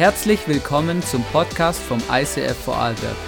Herzlich 0.00 0.48
willkommen 0.48 1.02
zum 1.02 1.22
Podcast 1.24 1.78
vom 1.78 1.98
ICF 2.10 2.56
Vorarlberg. 2.56 3.18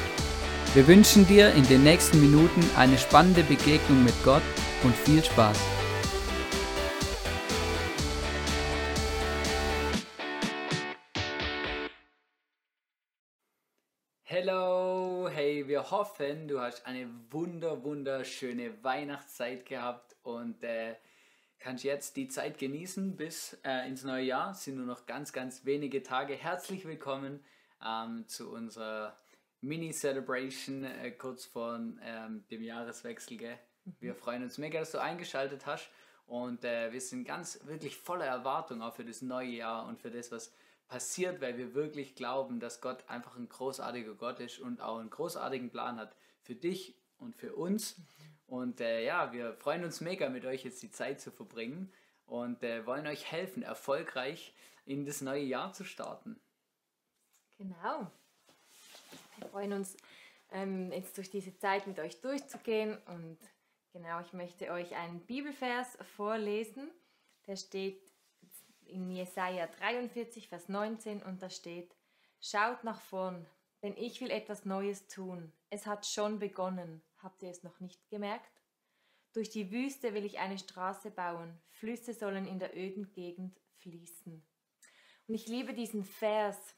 Wir 0.72 0.88
wünschen 0.88 1.26
dir 1.26 1.52
in 1.52 1.64
den 1.64 1.82
nächsten 1.82 2.18
Minuten 2.18 2.62
eine 2.78 2.96
spannende 2.96 3.42
Begegnung 3.42 4.02
mit 4.02 4.14
Gott 4.24 4.40
und 4.82 4.96
viel 4.96 5.22
Spaß. 5.22 5.60
Hello, 14.22 15.28
hey, 15.30 15.68
wir 15.68 15.90
hoffen, 15.90 16.48
du 16.48 16.58
hast 16.58 16.86
eine 16.86 17.06
wunder 17.28 17.84
wunderschöne 17.84 18.82
Weihnachtszeit 18.82 19.66
gehabt 19.66 20.16
und 20.22 20.64
äh, 20.64 20.94
kannst 21.62 21.84
jetzt 21.84 22.16
die 22.16 22.26
Zeit 22.26 22.58
genießen 22.58 23.16
bis 23.16 23.56
äh, 23.64 23.86
ins 23.86 24.02
neue 24.02 24.24
Jahr. 24.24 24.50
Es 24.50 24.64
sind 24.64 24.76
nur 24.76 24.86
noch 24.86 25.06
ganz, 25.06 25.32
ganz 25.32 25.64
wenige 25.64 26.02
Tage. 26.02 26.34
Herzlich 26.34 26.84
willkommen 26.84 27.38
ähm, 27.84 28.26
zu 28.26 28.50
unserer 28.50 29.16
Mini-Celebration 29.60 30.82
äh, 30.82 31.12
kurz 31.12 31.44
vor 31.44 31.76
ähm, 31.76 32.44
dem 32.50 32.62
Jahreswechsel. 32.62 33.36
Gell? 33.36 33.58
Mhm. 33.84 33.96
Wir 34.00 34.14
freuen 34.16 34.42
uns 34.42 34.58
mega, 34.58 34.80
dass 34.80 34.90
du 34.90 35.00
eingeschaltet 35.00 35.64
hast 35.64 35.88
und 36.26 36.64
äh, 36.64 36.92
wir 36.92 37.00
sind 37.00 37.24
ganz 37.24 37.60
wirklich 37.64 37.96
voller 37.96 38.26
Erwartung 38.26 38.82
auch 38.82 38.94
für 38.94 39.04
das 39.04 39.22
neue 39.22 39.50
Jahr 39.50 39.86
und 39.86 40.00
für 40.00 40.10
das, 40.10 40.32
was 40.32 40.52
passiert, 40.88 41.40
weil 41.40 41.56
wir 41.58 41.74
wirklich 41.74 42.16
glauben, 42.16 42.58
dass 42.58 42.80
Gott 42.80 43.08
einfach 43.08 43.36
ein 43.36 43.48
großartiger 43.48 44.14
Gott 44.14 44.40
ist 44.40 44.58
und 44.58 44.80
auch 44.80 44.98
einen 44.98 45.10
großartigen 45.10 45.70
Plan 45.70 46.00
hat 46.00 46.16
für 46.40 46.56
dich 46.56 46.96
und 47.18 47.36
für 47.36 47.54
uns. 47.54 48.00
Und 48.52 48.82
äh, 48.82 49.02
ja, 49.02 49.32
wir 49.32 49.54
freuen 49.54 49.82
uns 49.82 50.02
mega, 50.02 50.28
mit 50.28 50.44
euch 50.44 50.62
jetzt 50.62 50.82
die 50.82 50.90
Zeit 50.90 51.22
zu 51.22 51.30
verbringen 51.30 51.90
und 52.26 52.62
äh, 52.62 52.84
wollen 52.84 53.06
euch 53.06 53.32
helfen, 53.32 53.62
erfolgreich 53.62 54.52
in 54.84 55.06
das 55.06 55.22
neue 55.22 55.40
Jahr 55.40 55.72
zu 55.72 55.84
starten. 55.84 56.38
Genau. 57.56 58.10
Wir 59.38 59.48
freuen 59.48 59.72
uns, 59.72 59.96
ähm, 60.50 60.92
jetzt 60.92 61.16
durch 61.16 61.30
diese 61.30 61.56
Zeit 61.56 61.86
mit 61.86 61.98
euch 61.98 62.20
durchzugehen. 62.20 62.98
Und 63.06 63.38
genau, 63.94 64.20
ich 64.20 64.34
möchte 64.34 64.70
euch 64.70 64.94
einen 64.96 65.20
Bibelvers 65.20 65.96
vorlesen. 66.14 66.90
Der 67.46 67.56
steht 67.56 68.02
in 68.84 69.10
Jesaja 69.10 69.66
43, 69.66 70.50
Vers 70.50 70.68
19 70.68 71.22
und 71.22 71.42
da 71.42 71.48
steht: 71.48 71.96
Schaut 72.38 72.84
nach 72.84 73.00
vorn, 73.00 73.46
denn 73.82 73.96
ich 73.96 74.20
will 74.20 74.30
etwas 74.30 74.66
Neues 74.66 75.08
tun. 75.08 75.54
Es 75.70 75.86
hat 75.86 76.04
schon 76.04 76.38
begonnen. 76.38 77.00
Habt 77.22 77.42
ihr 77.42 77.50
es 77.50 77.62
noch 77.62 77.78
nicht 77.80 78.08
gemerkt? 78.08 78.60
Durch 79.32 79.48
die 79.48 79.70
Wüste 79.70 80.12
will 80.12 80.24
ich 80.24 80.40
eine 80.40 80.58
Straße 80.58 81.10
bauen, 81.10 81.58
Flüsse 81.70 82.12
sollen 82.12 82.46
in 82.46 82.58
der 82.58 82.76
öden 82.76 83.12
Gegend 83.12 83.58
fließen. 83.78 84.44
Und 85.28 85.34
ich 85.34 85.46
liebe 85.46 85.72
diesen 85.72 86.04
Vers, 86.04 86.76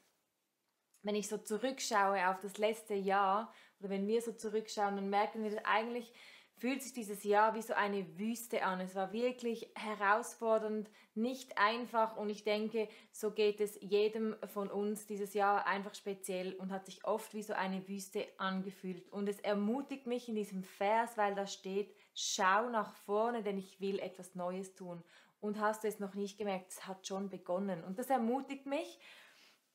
wenn 1.01 1.15
ich 1.15 1.27
so 1.27 1.37
zurückschaue 1.37 2.29
auf 2.29 2.39
das 2.39 2.57
letzte 2.57 2.93
Jahr 2.93 3.53
oder 3.79 3.89
wenn 3.89 4.07
wir 4.07 4.21
so 4.21 4.31
zurückschauen, 4.31 4.95
dann 4.95 5.09
merken 5.09 5.43
wir, 5.43 5.51
dass 5.51 5.65
eigentlich 5.65 6.13
fühlt 6.57 6.81
sich 6.81 6.93
dieses 6.93 7.23
Jahr 7.23 7.53
wie 7.53 7.61
so 7.61 7.73
eine 7.73 8.17
Wüste 8.17 8.63
an. 8.63 8.79
Es 8.79 8.95
war 8.95 9.11
wirklich 9.11 9.69
herausfordernd, 9.75 10.89
nicht 11.13 11.57
einfach 11.57 12.15
und 12.15 12.29
ich 12.29 12.43
denke, 12.43 12.87
so 13.11 13.31
geht 13.31 13.59
es 13.59 13.77
jedem 13.81 14.35
von 14.53 14.69
uns 14.69 15.05
dieses 15.05 15.33
Jahr 15.33 15.67
einfach 15.67 15.95
speziell 15.95 16.53
und 16.53 16.71
hat 16.71 16.85
sich 16.85 17.05
oft 17.05 17.33
wie 17.33 17.43
so 17.43 17.53
eine 17.53 17.87
Wüste 17.87 18.25
angefühlt. 18.37 19.11
Und 19.11 19.27
es 19.27 19.39
ermutigt 19.39 20.07
mich 20.07 20.29
in 20.29 20.35
diesem 20.35 20.63
Vers, 20.63 21.17
weil 21.17 21.35
da 21.35 21.45
steht, 21.45 21.93
schau 22.13 22.69
nach 22.69 22.93
vorne, 22.95 23.43
denn 23.43 23.57
ich 23.57 23.81
will 23.81 23.99
etwas 23.99 24.35
Neues 24.35 24.75
tun. 24.75 25.03
Und 25.41 25.59
hast 25.59 25.83
du 25.83 25.87
es 25.87 25.99
noch 25.99 26.15
nicht 26.15 26.37
gemerkt, 26.37 26.71
es 26.71 26.87
hat 26.87 27.05
schon 27.05 27.29
begonnen. 27.29 27.83
Und 27.83 27.99
das 27.99 28.09
ermutigt 28.09 28.65
mich. 28.65 28.99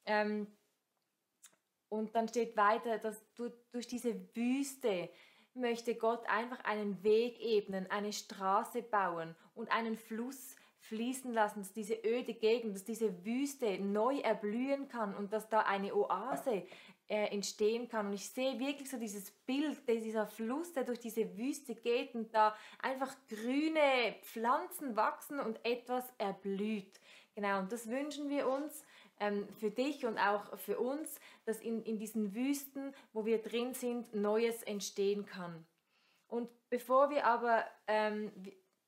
Ähm, 0.06 0.46
und 1.90 2.14
dann 2.14 2.28
steht 2.28 2.56
weiter, 2.56 2.98
dass 2.98 3.20
du 3.34 3.50
durch 3.72 3.86
diese 3.86 4.14
Wüste, 4.34 5.10
möchte 5.54 5.94
Gott 5.94 6.28
einfach 6.28 6.64
einen 6.64 7.02
Weg 7.02 7.40
ebnen, 7.40 7.90
eine 7.90 8.12
Straße 8.12 8.82
bauen 8.82 9.34
und 9.54 9.70
einen 9.70 9.96
Fluss 9.96 10.56
fließen 10.80 11.32
lassen, 11.32 11.60
dass 11.60 11.72
diese 11.72 11.94
öde 11.94 12.34
Gegend, 12.34 12.74
dass 12.74 12.84
diese 12.84 13.24
Wüste 13.24 13.78
neu 13.78 14.18
erblühen 14.20 14.88
kann 14.88 15.14
und 15.14 15.32
dass 15.32 15.48
da 15.48 15.60
eine 15.60 15.94
Oase 15.94 16.64
äh, 17.08 17.26
entstehen 17.26 17.88
kann. 17.88 18.06
Und 18.06 18.14
ich 18.14 18.30
sehe 18.30 18.58
wirklich 18.58 18.88
so 18.88 18.98
dieses 18.98 19.30
Bild, 19.30 19.86
dieser 19.88 20.26
Fluss, 20.26 20.72
der 20.72 20.84
durch 20.84 21.00
diese 21.00 21.36
Wüste 21.36 21.74
geht 21.74 22.14
und 22.14 22.34
da 22.34 22.56
einfach 22.80 23.14
grüne 23.28 24.16
Pflanzen 24.22 24.96
wachsen 24.96 25.38
und 25.38 25.64
etwas 25.64 26.04
erblüht. 26.18 27.00
Genau, 27.34 27.60
und 27.60 27.70
das 27.72 27.88
wünschen 27.88 28.28
wir 28.28 28.48
uns 28.48 28.84
ähm, 29.20 29.46
für 29.58 29.70
dich 29.70 30.04
und 30.04 30.18
auch 30.18 30.58
für 30.58 30.78
uns, 30.78 31.20
dass 31.44 31.60
in, 31.60 31.82
in 31.84 31.98
diesen 31.98 32.34
Wüsten, 32.34 32.94
wo 33.12 33.24
wir 33.24 33.40
drin 33.42 33.74
sind, 33.74 34.14
Neues 34.14 34.62
entstehen 34.62 35.26
kann. 35.26 35.66
Und 36.26 36.48
bevor 36.70 37.10
wir 37.10 37.26
aber 37.26 37.64
ähm, 37.86 38.32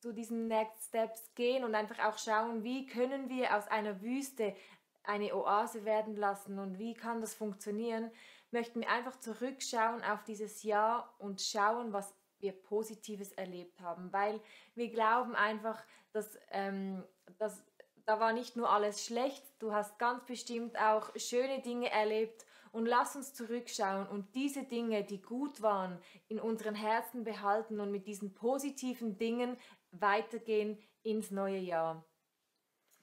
zu 0.01 0.13
diesen 0.13 0.49
Next 0.49 0.89
Steps 0.89 1.33
gehen 1.35 1.65
und 1.65 1.75
einfach 1.75 1.99
auch 2.01 2.19
schauen, 2.19 2.65
wie 2.65 2.87
können 2.87 3.29
wir 3.29 3.57
aus 3.57 3.69
einer 3.69 4.03
Wüste 4.03 4.57
eine 5.05 5.35
Oase 5.35 5.85
werden 5.85 6.17
lassen 6.17 6.59
und 6.59 6.79
wie 6.79 6.95
kann 6.95 7.21
das 7.21 7.35
funktionieren, 7.35 8.11
möchten 8.51 8.81
wir 8.81 8.91
einfach 8.91 9.19
zurückschauen 9.19 10.03
auf 10.03 10.25
dieses 10.25 10.63
Jahr 10.63 11.15
und 11.19 11.41
schauen, 11.41 11.93
was 11.93 12.15
wir 12.39 12.53
Positives 12.53 13.33
erlebt 13.33 13.81
haben, 13.81 14.13
weil 14.13 14.41
wir 14.75 14.91
glauben 14.91 15.35
einfach, 15.35 15.83
dass, 16.13 16.39
ähm, 16.51 17.05
dass 17.39 17.65
da 18.13 18.21
war 18.21 18.35
nicht 18.35 18.57
nur 18.57 18.69
alles 18.69 19.07
schlecht, 19.07 19.43
du 19.59 19.73
hast 19.73 19.99
ganz 19.99 20.23
bestimmt 20.27 20.79
auch 20.79 21.11
schöne 21.17 21.63
Dinge 21.63 21.91
erlebt 21.91 22.45
und 22.71 22.85
lass 22.85 23.17
uns 23.17 23.33
zurückschauen 23.33 24.07
und 24.07 24.35
diese 24.35 24.65
Dinge, 24.65 25.03
die 25.03 25.23
gut 25.23 25.63
waren, 25.63 25.99
in 26.29 26.39
unseren 26.39 26.75
Herzen 26.75 27.25
behalten 27.25 27.81
und 27.81 27.91
mit 27.91 28.07
diesen 28.07 28.35
positiven 28.35 29.17
Dingen 29.17 29.57
weitergehen 29.93 30.79
ins 31.03 31.31
neue 31.31 31.57
Jahr. 31.57 32.05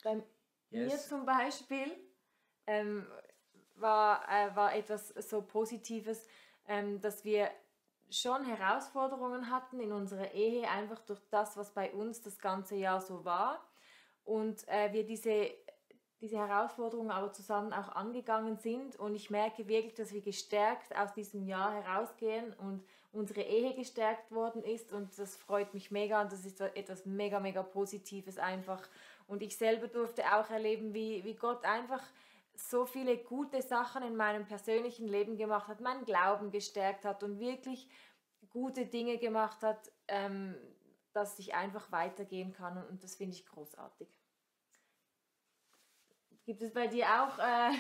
Bei 0.03 0.23
yes. 0.69 0.91
mir 0.91 0.99
zum 0.99 1.25
Beispiel 1.25 1.91
ähm, 2.67 3.07
war, 3.77 4.29
äh, 4.29 4.55
war 4.55 4.75
etwas 4.75 5.07
so 5.07 5.41
Positives, 5.41 6.27
ähm, 6.67 7.01
dass 7.01 7.25
wir 7.25 7.49
schon 8.11 8.45
Herausforderungen 8.45 9.49
hatten 9.49 9.79
in 9.79 9.91
unserer 9.91 10.33
Ehe, 10.35 10.69
einfach 10.69 10.99
durch 10.99 11.21
das, 11.31 11.57
was 11.57 11.73
bei 11.73 11.91
uns 11.93 12.21
das 12.21 12.37
ganze 12.37 12.75
Jahr 12.75 13.01
so 13.01 13.25
war 13.25 13.68
und 14.29 14.67
äh, 14.67 14.93
wir 14.93 15.03
diese, 15.05 15.49
diese 16.21 16.37
Herausforderungen 16.37 17.09
aber 17.09 17.33
zusammen 17.33 17.73
auch 17.73 17.89
angegangen 17.89 18.57
sind. 18.57 18.95
Und 18.95 19.15
ich 19.15 19.31
merke 19.31 19.67
wirklich, 19.67 19.95
dass 19.95 20.13
wir 20.13 20.21
gestärkt 20.21 20.95
aus 20.95 21.13
diesem 21.13 21.47
Jahr 21.47 21.73
herausgehen 21.73 22.53
und 22.53 22.83
unsere 23.11 23.41
Ehe 23.41 23.73
gestärkt 23.73 24.31
worden 24.31 24.63
ist. 24.63 24.93
Und 24.93 25.17
das 25.17 25.35
freut 25.35 25.73
mich 25.73 25.89
mega. 25.89 26.21
Und 26.21 26.31
das 26.31 26.45
ist 26.45 26.61
etwas 26.61 27.07
mega, 27.07 27.39
mega 27.39 27.63
Positives 27.63 28.37
einfach. 28.37 28.87
Und 29.25 29.41
ich 29.41 29.57
selber 29.57 29.87
durfte 29.87 30.23
auch 30.35 30.49
erleben, 30.51 30.93
wie, 30.93 31.23
wie 31.23 31.33
Gott 31.33 31.65
einfach 31.65 32.03
so 32.53 32.85
viele 32.85 33.17
gute 33.17 33.63
Sachen 33.63 34.03
in 34.03 34.15
meinem 34.15 34.45
persönlichen 34.45 35.07
Leben 35.07 35.37
gemacht 35.37 35.67
hat, 35.67 35.81
meinen 35.81 36.05
Glauben 36.05 36.51
gestärkt 36.51 37.03
hat 37.03 37.23
und 37.23 37.39
wirklich 37.39 37.89
gute 38.51 38.85
Dinge 38.85 39.17
gemacht 39.17 39.63
hat, 39.63 39.91
ähm, 40.07 40.55
dass 41.13 41.39
ich 41.39 41.55
einfach 41.55 41.91
weitergehen 41.91 42.53
kann. 42.53 42.77
Und, 42.77 42.89
und 42.89 43.03
das 43.03 43.15
finde 43.15 43.35
ich 43.35 43.47
großartig. 43.47 44.18
Gibt 46.49 46.63
es 46.63 46.73
bei 46.73 46.87
dir 46.87 47.05
auch? 47.05 47.37
Äh 47.37 47.73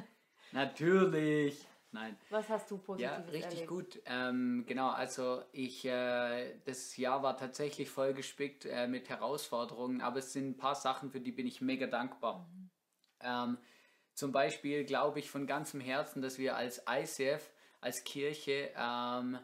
Natürlich. 0.52 1.66
Nein. 1.92 2.16
Was 2.30 2.48
hast 2.48 2.70
du 2.70 2.78
positives 2.78 3.14
Ja, 3.14 3.30
richtig 3.30 3.52
erlebt? 3.52 3.68
gut. 3.68 4.02
Ähm, 4.06 4.64
genau, 4.66 4.88
also 4.88 5.42
ich, 5.52 5.84
äh, 5.84 6.58
das 6.64 6.96
Jahr 6.96 7.22
war 7.22 7.36
tatsächlich 7.36 7.90
vollgespickt 7.90 8.64
äh, 8.64 8.86
mit 8.86 9.10
Herausforderungen, 9.10 10.00
aber 10.00 10.20
es 10.20 10.32
sind 10.32 10.48
ein 10.48 10.56
paar 10.56 10.76
Sachen, 10.76 11.10
für 11.10 11.20
die 11.20 11.30
bin 11.30 11.46
ich 11.46 11.60
mega 11.60 11.86
dankbar. 11.86 12.48
Mhm. 12.54 12.70
Ähm, 13.20 13.58
zum 14.14 14.32
Beispiel 14.32 14.86
glaube 14.86 15.18
ich 15.18 15.30
von 15.30 15.46
ganzem 15.46 15.82
Herzen, 15.82 16.22
dass 16.22 16.38
wir 16.38 16.56
als 16.56 16.82
ICF, 16.88 17.52
als 17.82 18.02
Kirche, 18.04 18.72
ähm, 18.78 19.38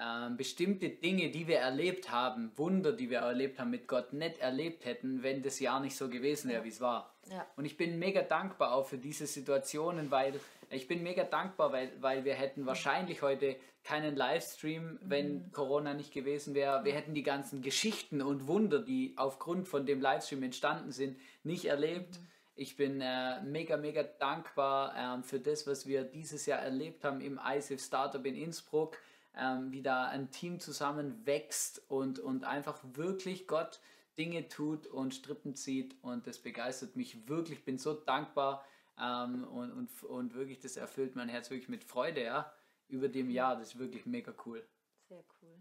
ähm, 0.00 0.36
bestimmte 0.36 0.88
Dinge, 0.88 1.30
die 1.30 1.46
wir 1.46 1.58
erlebt 1.58 2.10
haben, 2.10 2.52
Wunder, 2.56 2.92
die 2.92 3.10
wir 3.10 3.18
erlebt 3.18 3.58
haben 3.58 3.70
mit 3.70 3.86
Gott, 3.86 4.12
nicht 4.12 4.38
erlebt 4.38 4.84
hätten, 4.86 5.22
wenn 5.22 5.42
das 5.42 5.60
Jahr 5.60 5.80
nicht 5.80 5.96
so 5.96 6.08
gewesen 6.08 6.50
wäre, 6.50 6.64
wie 6.64 6.68
es 6.68 6.80
war. 6.80 7.14
Ja. 7.30 7.46
Und 7.56 7.66
ich 7.66 7.76
bin 7.76 7.98
mega 7.98 8.22
dankbar 8.22 8.72
auch 8.72 8.86
für 8.86 8.98
diese 8.98 9.26
Situationen, 9.26 10.10
weil 10.10 10.40
ich 10.70 10.88
bin 10.88 11.02
mega 11.02 11.24
dankbar, 11.24 11.72
weil, 11.72 11.92
weil 12.00 12.24
wir 12.24 12.34
hätten 12.34 12.64
wahrscheinlich 12.64 13.22
heute 13.22 13.56
keinen 13.84 14.16
Livestream, 14.16 14.98
wenn 15.02 15.34
mhm. 15.34 15.52
Corona 15.52 15.94
nicht 15.94 16.12
gewesen 16.12 16.54
wäre. 16.54 16.84
Wir 16.84 16.94
hätten 16.94 17.14
die 17.14 17.22
ganzen 17.22 17.60
Geschichten 17.60 18.22
und 18.22 18.46
Wunder, 18.46 18.78
die 18.78 19.14
aufgrund 19.16 19.68
von 19.68 19.84
dem 19.84 20.00
Livestream 20.00 20.42
entstanden 20.42 20.92
sind, 20.92 21.18
nicht 21.44 21.64
erlebt. 21.66 22.18
Mhm. 22.18 22.26
Ich 22.56 22.76
bin 22.76 23.00
äh, 23.00 23.42
mega, 23.42 23.76
mega 23.76 24.02
dankbar 24.02 25.18
äh, 25.18 25.22
für 25.22 25.40
das, 25.40 25.66
was 25.66 25.86
wir 25.86 26.04
dieses 26.04 26.46
Jahr 26.46 26.60
erlebt 26.60 27.04
haben 27.04 27.20
im 27.20 27.38
ISIF 27.42 27.82
Startup 27.82 28.24
in 28.24 28.36
Innsbruck 28.36 28.96
ähm, 29.36 29.72
wie 29.72 29.82
da 29.82 30.06
ein 30.06 30.30
Team 30.30 30.60
zusammen 30.60 31.26
wächst 31.26 31.82
und, 31.88 32.18
und 32.18 32.44
einfach 32.44 32.78
wirklich 32.94 33.46
Gott 33.46 33.80
Dinge 34.18 34.48
tut 34.48 34.86
und 34.86 35.14
Strippen 35.14 35.54
zieht 35.54 35.96
und 36.02 36.26
das 36.26 36.38
begeistert 36.38 36.96
mich 36.96 37.28
wirklich. 37.28 37.64
Bin 37.64 37.78
so 37.78 37.94
dankbar 37.94 38.64
Ähm, 39.02 39.44
und, 39.44 39.72
und, 39.72 40.02
und 40.04 40.34
wirklich, 40.34 40.58
das 40.58 40.76
erfüllt 40.76 41.16
mein 41.16 41.30
Herz 41.30 41.48
wirklich 41.48 41.70
mit 41.70 41.84
Freude, 41.84 42.22
ja, 42.22 42.52
über 42.88 43.08
dem 43.08 43.30
Jahr. 43.30 43.56
Das 43.56 43.68
ist 43.68 43.78
wirklich 43.78 44.04
mega 44.04 44.34
cool. 44.44 44.62
Sehr 45.08 45.24
cool. 45.40 45.56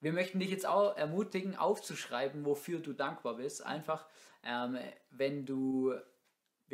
Wir 0.00 0.12
möchten 0.12 0.40
dich 0.40 0.50
jetzt 0.50 0.66
auch 0.66 0.96
ermutigen, 0.96 1.54
aufzuschreiben, 1.54 2.44
wofür 2.44 2.80
du 2.80 2.94
dankbar 2.94 3.36
bist. 3.36 3.64
Einfach, 3.64 4.08
ähm, 4.42 4.76
wenn 5.10 5.46
du, 5.46 5.94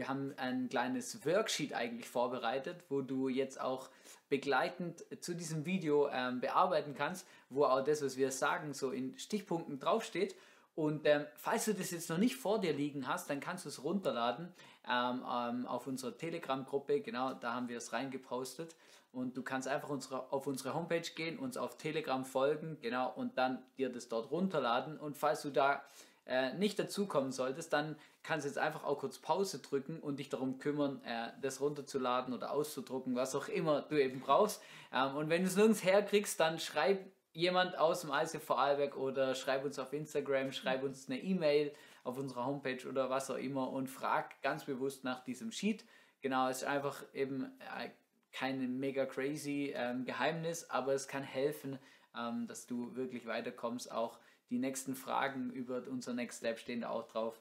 wir 0.01 0.09
haben 0.09 0.33
ein 0.39 0.71
kleines 0.71 1.27
Worksheet 1.27 1.75
eigentlich 1.75 2.09
vorbereitet, 2.09 2.85
wo 2.89 3.03
du 3.03 3.29
jetzt 3.29 3.61
auch 3.61 3.91
begleitend 4.31 5.05
zu 5.23 5.35
diesem 5.35 5.67
Video 5.67 6.09
ähm, 6.09 6.41
bearbeiten 6.41 6.95
kannst, 6.97 7.27
wo 7.51 7.65
auch 7.65 7.85
das, 7.85 8.03
was 8.03 8.17
wir 8.17 8.31
sagen, 8.31 8.73
so 8.73 8.93
in 8.93 9.19
Stichpunkten 9.19 9.79
draufsteht. 9.79 10.35
Und 10.75 11.05
ähm, 11.05 11.27
falls 11.37 11.67
du 11.67 11.75
das 11.75 11.91
jetzt 11.91 12.09
noch 12.09 12.17
nicht 12.17 12.37
vor 12.37 12.63
dir 12.63 12.73
liegen 12.73 13.09
hast, 13.09 13.29
dann 13.29 13.41
kannst 13.41 13.67
du 13.67 13.69
es 13.69 13.85
runterladen 13.85 14.49
ähm, 14.91 15.23
ähm, 15.31 15.67
auf 15.67 15.87
unserer 15.87 16.17
Telegram-Gruppe. 16.17 17.03
Genau, 17.03 17.35
da 17.35 17.53
haben 17.53 17.69
wir 17.69 17.77
es 17.77 17.93
reingepostet. 17.93 18.77
Und 19.13 19.37
du 19.37 19.43
kannst 19.43 19.69
einfach 19.69 19.91
unsere, 19.91 20.33
auf 20.33 20.47
unsere 20.47 20.73
Homepage 20.73 21.11
gehen, 21.15 21.39
uns 21.39 21.59
auf 21.59 21.77
Telegram 21.77 22.25
folgen, 22.25 22.79
genau, 22.81 23.13
und 23.17 23.37
dann 23.37 23.63
dir 23.77 23.91
das 23.91 24.09
dort 24.09 24.31
runterladen. 24.31 24.99
Und 24.99 25.19
falls 25.19 25.43
du 25.43 25.51
da 25.51 25.85
äh, 26.31 26.55
nicht 26.55 26.79
dazukommen 26.79 27.33
solltest, 27.33 27.73
dann 27.73 27.97
kannst 28.23 28.45
du 28.45 28.49
jetzt 28.49 28.59
einfach 28.59 28.85
auch 28.85 29.01
kurz 29.01 29.19
Pause 29.19 29.59
drücken 29.59 29.99
und 29.99 30.21
dich 30.21 30.29
darum 30.29 30.59
kümmern, 30.59 31.03
äh, 31.05 31.33
das 31.43 31.61
runterzuladen 31.61 32.33
oder 32.33 32.53
auszudrucken, 32.53 33.17
was 33.17 33.35
auch 33.35 33.49
immer 33.49 33.83
du 33.83 34.01
eben 34.01 34.21
brauchst. 34.21 34.63
Ähm, 34.93 35.17
und 35.17 35.29
wenn 35.29 35.43
du 35.43 35.49
es 35.49 35.57
nirgends 35.57 35.83
herkriegst, 35.83 36.39
dann 36.39 36.61
schreib 36.61 37.05
jemand 37.33 37.77
aus 37.77 38.03
dem 38.03 38.11
ICF 38.11 38.45
Vorarlberg 38.45 38.97
oder 38.97 39.35
schreib 39.35 39.65
uns 39.65 39.79
auf 39.81 39.93
Instagram, 39.93 40.53
schreib 40.53 40.85
uns 40.85 41.09
eine 41.09 41.21
E-Mail 41.21 41.73
auf 42.05 42.17
unserer 42.17 42.47
Homepage 42.47 42.89
oder 42.89 43.11
was 43.11 43.31
auch 43.31 43.37
immer 43.37 43.71
und 43.71 43.89
frag 43.89 44.41
ganz 44.43 44.65
bewusst 44.65 45.03
nach 45.03 45.25
diesem 45.25 45.51
Sheet. 45.51 45.85
Genau, 46.23 46.49
es 46.49 46.59
ist 46.59 46.65
einfach 46.65 47.03
eben 47.13 47.45
äh, 47.59 47.91
kein 48.33 48.79
mega 48.79 49.05
crazy 49.05 49.73
ähm, 49.75 50.05
Geheimnis, 50.05 50.71
aber 50.71 50.93
es 50.93 51.09
kann 51.09 51.25
helfen, 51.25 51.79
ähm, 52.17 52.47
dass 52.47 52.67
du 52.67 52.95
wirklich 52.95 53.27
weiterkommst. 53.27 53.91
Auch 53.91 54.19
die 54.51 54.59
nächsten 54.59 54.95
Fragen 54.95 55.51
über 55.51 55.87
unser 55.89 56.13
Next 56.13 56.39
Step 56.39 56.59
stehen 56.59 56.83
da 56.83 56.91
auch 56.91 57.07
drauf. 57.07 57.41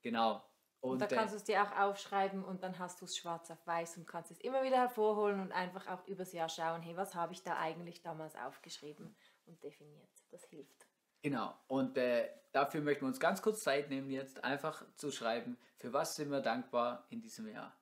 Genau. 0.00 0.42
Und, 0.80 0.92
und 0.92 1.00
da 1.00 1.06
kannst 1.06 1.32
du 1.32 1.38
es 1.38 1.44
dir 1.44 1.62
auch 1.62 1.76
aufschreiben 1.78 2.44
und 2.44 2.62
dann 2.62 2.78
hast 2.78 3.00
du 3.00 3.06
es 3.06 3.16
schwarz 3.16 3.50
auf 3.50 3.66
weiß 3.66 3.96
und 3.96 4.06
kannst 4.06 4.30
es 4.30 4.38
immer 4.40 4.62
wieder 4.64 4.76
hervorholen 4.76 5.40
und 5.40 5.50
einfach 5.50 5.86
auch 5.88 6.06
übers 6.06 6.32
Jahr 6.32 6.50
schauen, 6.50 6.82
hey, 6.82 6.94
was 6.94 7.14
habe 7.14 7.32
ich 7.32 7.42
da 7.42 7.56
eigentlich 7.56 8.02
damals 8.02 8.36
aufgeschrieben 8.36 9.16
und 9.46 9.62
definiert. 9.62 10.10
Das 10.30 10.44
hilft. 10.44 10.86
Genau, 11.22 11.54
und 11.68 11.96
äh, 11.96 12.28
dafür 12.52 12.82
möchten 12.82 13.04
wir 13.04 13.08
uns 13.08 13.18
ganz 13.18 13.40
kurz 13.40 13.62
Zeit 13.62 13.88
nehmen, 13.88 14.10
jetzt 14.10 14.44
einfach 14.44 14.84
zu 14.96 15.10
schreiben, 15.10 15.56
für 15.78 15.90
was 15.94 16.16
sind 16.16 16.30
wir 16.30 16.42
dankbar 16.42 17.06
in 17.08 17.22
diesem 17.22 17.48
Jahr. 17.48 17.74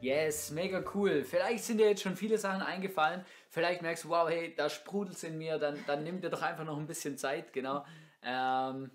Yes, 0.00 0.50
mega 0.50 0.82
cool. 0.94 1.24
Vielleicht 1.24 1.64
sind 1.64 1.78
dir 1.78 1.88
jetzt 1.88 2.02
schon 2.02 2.16
viele 2.16 2.38
Sachen 2.38 2.62
eingefallen. 2.62 3.24
Vielleicht 3.50 3.82
merkst 3.82 4.04
du, 4.04 4.08
wow, 4.08 4.28
hey, 4.28 4.54
da 4.56 4.70
sprudelt 4.70 5.16
es 5.16 5.24
in 5.24 5.36
mir. 5.36 5.58
Dann, 5.58 5.78
dann 5.86 6.02
nimm 6.04 6.20
dir 6.20 6.30
doch 6.30 6.42
einfach 6.42 6.64
noch 6.64 6.78
ein 6.78 6.86
bisschen 6.86 7.18
Zeit, 7.18 7.52
genau. 7.52 7.84
Ähm, 8.22 8.90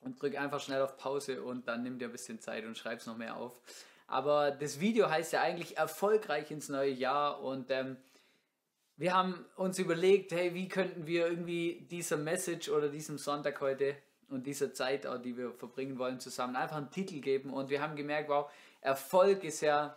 und 0.00 0.20
drück 0.20 0.36
einfach 0.36 0.60
schnell 0.60 0.82
auf 0.82 0.96
Pause 0.96 1.42
und 1.42 1.66
dann 1.68 1.82
nimm 1.82 1.98
dir 1.98 2.06
ein 2.06 2.12
bisschen 2.12 2.40
Zeit 2.40 2.64
und 2.64 2.76
schreib 2.76 2.98
es 2.98 3.06
noch 3.06 3.16
mehr 3.16 3.36
auf. 3.36 3.60
Aber 4.06 4.50
das 4.50 4.80
Video 4.80 5.08
heißt 5.08 5.32
ja 5.32 5.40
eigentlich 5.40 5.78
erfolgreich 5.78 6.50
ins 6.50 6.68
neue 6.68 6.90
Jahr 6.90 7.40
und 7.40 7.70
ähm, 7.70 7.96
wir 8.96 9.14
haben 9.14 9.44
uns 9.56 9.78
überlegt, 9.78 10.32
hey, 10.32 10.54
wie 10.54 10.68
könnten 10.68 11.06
wir 11.06 11.26
irgendwie 11.26 11.86
dieser 11.90 12.16
Message 12.16 12.68
oder 12.68 12.88
diesem 12.88 13.18
Sonntag 13.18 13.60
heute 13.60 13.96
und 14.28 14.46
dieser 14.46 14.72
Zeit, 14.74 15.08
die 15.24 15.36
wir 15.36 15.52
verbringen 15.52 15.98
wollen, 15.98 16.20
zusammen 16.20 16.56
einfach 16.56 16.76
einen 16.76 16.90
Titel 16.90 17.20
geben 17.20 17.50
und 17.50 17.70
wir 17.70 17.80
haben 17.80 17.96
gemerkt, 17.96 18.28
wow, 18.28 18.50
Erfolg 18.82 19.42
ist 19.44 19.62
ja 19.62 19.96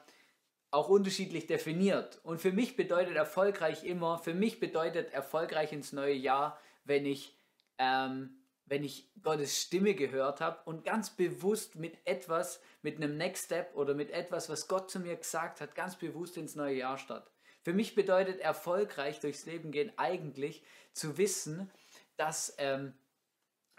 auch 0.77 0.89
unterschiedlich 0.89 1.47
definiert. 1.47 2.19
Und 2.23 2.39
für 2.39 2.51
mich 2.51 2.75
bedeutet 2.75 3.15
erfolgreich 3.15 3.83
immer, 3.83 4.19
für 4.19 4.35
mich 4.35 4.59
bedeutet 4.59 5.11
erfolgreich 5.11 5.73
ins 5.73 5.91
neue 5.91 6.13
Jahr, 6.13 6.59
wenn 6.85 7.05
ich, 7.05 7.35
ähm, 7.79 8.43
wenn 8.65 8.83
ich 8.83 9.09
Gottes 9.23 9.59
Stimme 9.59 9.95
gehört 9.95 10.39
habe 10.39 10.59
und 10.65 10.85
ganz 10.85 11.09
bewusst 11.09 11.75
mit 11.75 11.97
etwas, 12.05 12.61
mit 12.83 12.97
einem 12.97 13.17
Next 13.17 13.45
Step 13.45 13.75
oder 13.75 13.95
mit 13.95 14.11
etwas, 14.11 14.49
was 14.49 14.67
Gott 14.67 14.91
zu 14.91 14.99
mir 14.99 15.15
gesagt 15.15 15.61
hat, 15.61 15.73
ganz 15.73 15.95
bewusst 15.95 16.37
ins 16.37 16.55
neue 16.55 16.75
Jahr 16.75 16.99
statt. 16.99 17.31
Für 17.63 17.73
mich 17.73 17.95
bedeutet 17.95 18.39
erfolgreich 18.39 19.19
durchs 19.19 19.47
Leben 19.47 19.71
gehen 19.71 19.91
eigentlich 19.97 20.63
zu 20.93 21.17
wissen, 21.17 21.71
dass, 22.17 22.53
ähm, 22.59 22.93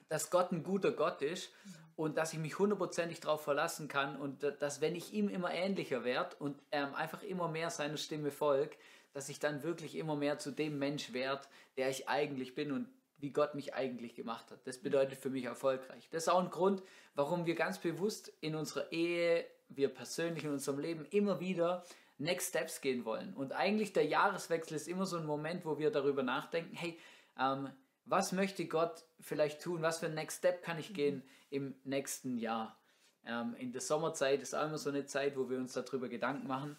dass 0.09 0.31
Gott 0.31 0.51
ein 0.51 0.65
guter 0.65 0.91
Gott 0.91 1.23
ist 1.23 1.53
und 1.99 2.17
dass 2.17 2.33
ich 2.33 2.39
mich 2.39 2.61
hundertprozentig 2.61 3.19
darauf 3.19 3.43
verlassen 3.43 3.89
kann 3.89 4.15
und 4.21 4.45
dass 4.61 4.81
wenn 4.81 4.95
ich 4.95 5.13
ihm 5.13 5.29
immer 5.29 5.53
ähnlicher 5.53 6.05
werde 6.05 6.37
und 6.39 6.63
ähm, 6.71 6.95
einfach 6.95 7.25
immer 7.25 7.49
mehr 7.49 7.71
seiner 7.71 7.97
Stimme 7.97 8.31
folge, 8.31 8.77
dass 9.15 9.29
ich 9.29 9.41
dann 9.41 9.65
wirklich 9.65 9.97
immer 9.97 10.15
mehr 10.15 10.39
zu 10.39 10.53
dem 10.53 10.79
Mensch 10.79 11.13
werde, 11.13 11.43
der 11.77 11.91
ich 11.91 12.09
eigentlich 12.09 12.55
bin 12.55 12.71
und 12.71 12.89
wie 13.17 13.33
Gott 13.33 13.57
mich 13.57 13.75
eigentlich 13.75 14.15
gemacht 14.15 14.53
hat. 14.53 14.65
Das 14.65 14.79
bedeutet 14.79 15.19
für 15.19 15.29
mich 15.29 15.47
erfolgreich. 15.47 16.09
Das 16.13 16.23
ist 16.23 16.29
auch 16.29 16.39
ein 16.39 16.51
Grund, 16.51 16.85
warum 17.17 17.47
wir 17.47 17.57
ganz 17.57 17.79
bewusst 17.79 18.33
in 18.41 18.55
unserer 18.55 18.93
Ehe, 18.93 19.45
wir 19.69 19.89
persönlich 19.89 20.45
in 20.45 20.53
unserem 20.53 20.79
Leben 20.79 21.05
immer 21.11 21.41
wieder 21.41 21.83
Next 22.19 22.51
Steps 22.51 22.81
gehen 22.81 23.05
wollen. 23.07 23.35
Und 23.35 23.53
eigentlich 23.53 23.93
der 23.93 24.07
Jahreswechsel 24.07 24.77
ist 24.77 24.87
immer 24.87 25.05
so 25.05 25.17
ein 25.17 25.27
Moment, 25.27 25.65
wo 25.65 25.81
wir 25.81 25.91
darüber 25.91 26.23
nachdenken, 26.23 26.77
hey, 26.77 26.97
ähm, 27.41 27.71
was 28.09 28.33
möchte 28.33 28.67
Gott 28.67 29.05
vielleicht 29.21 29.63
tun? 29.63 29.83
Was 29.83 29.99
für 29.99 30.07
ein 30.07 30.15
Next 30.15 30.39
Step 30.39 30.63
kann 30.63 30.79
ich 30.79 30.95
gehen 30.95 31.23
im 31.51 31.75
nächsten 31.85 32.39
Jahr? 32.39 32.79
Ähm, 33.25 33.55
in 33.59 33.73
der 33.73 33.81
Sommerzeit 33.81 34.41
ist 34.43 34.55
auch 34.55 34.67
immer 34.67 34.79
so 34.79 34.91
eine 34.91 35.07
Zeit, 35.07 35.37
wo 35.37 35.51
wir 35.51 35.59
uns 35.59 35.73
darüber 35.73 36.09
Gedanken 36.09 36.47
machen. 36.47 36.77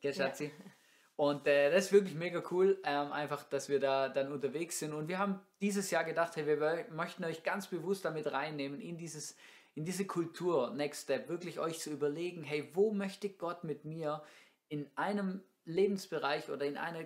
Gell, 0.00 0.14
Schatzi? 0.14 0.44
Ja. 0.44 0.50
Und 1.16 1.46
äh, 1.46 1.70
das 1.70 1.86
ist 1.86 1.92
wirklich 1.92 2.14
mega 2.14 2.42
cool, 2.50 2.80
ähm, 2.84 3.12
einfach, 3.12 3.44
dass 3.44 3.68
wir 3.68 3.78
da 3.78 4.08
dann 4.08 4.32
unterwegs 4.32 4.80
sind. 4.80 4.92
Und 4.92 5.06
wir 5.06 5.18
haben 5.18 5.40
dieses 5.60 5.90
Jahr 5.90 6.04
gedacht, 6.04 6.34
hey, 6.36 6.46
wir 6.46 6.86
möchten 6.90 7.24
euch 7.24 7.44
ganz 7.44 7.68
bewusst 7.68 8.04
damit 8.04 8.32
reinnehmen 8.32 8.80
in 8.80 8.98
dieses, 8.98 9.36
in 9.74 9.84
diese 9.84 10.06
Kultur, 10.06 10.72
Next 10.74 11.04
Step, 11.04 11.28
wirklich 11.28 11.60
euch 11.60 11.78
zu 11.78 11.90
überlegen, 11.90 12.42
hey, 12.42 12.68
wo 12.74 12.92
möchte 12.92 13.28
Gott 13.30 13.62
mit 13.62 13.84
mir 13.84 14.24
in 14.68 14.90
einem 14.96 15.42
Lebensbereich 15.64 16.50
oder 16.50 16.66
in 16.66 16.76
einer 16.76 17.04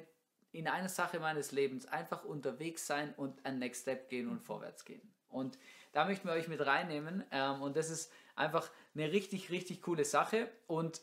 in 0.58 0.66
einer 0.66 0.88
Sache 0.88 1.20
meines 1.20 1.52
Lebens 1.52 1.86
einfach 1.86 2.24
unterwegs 2.24 2.86
sein 2.86 3.14
und 3.16 3.46
ein 3.46 3.60
Next 3.60 3.82
Step 3.82 4.08
gehen 4.08 4.28
und 4.28 4.42
vorwärts 4.42 4.84
gehen. 4.84 5.00
Und 5.28 5.56
da 5.92 6.04
möchten 6.04 6.26
wir 6.26 6.34
euch 6.34 6.48
mit 6.48 6.64
reinnehmen 6.66 7.24
ähm, 7.30 7.62
und 7.62 7.76
das 7.76 7.90
ist 7.90 8.12
einfach 8.34 8.68
eine 8.94 9.12
richtig, 9.12 9.50
richtig 9.50 9.82
coole 9.82 10.04
Sache 10.04 10.50
und 10.66 11.00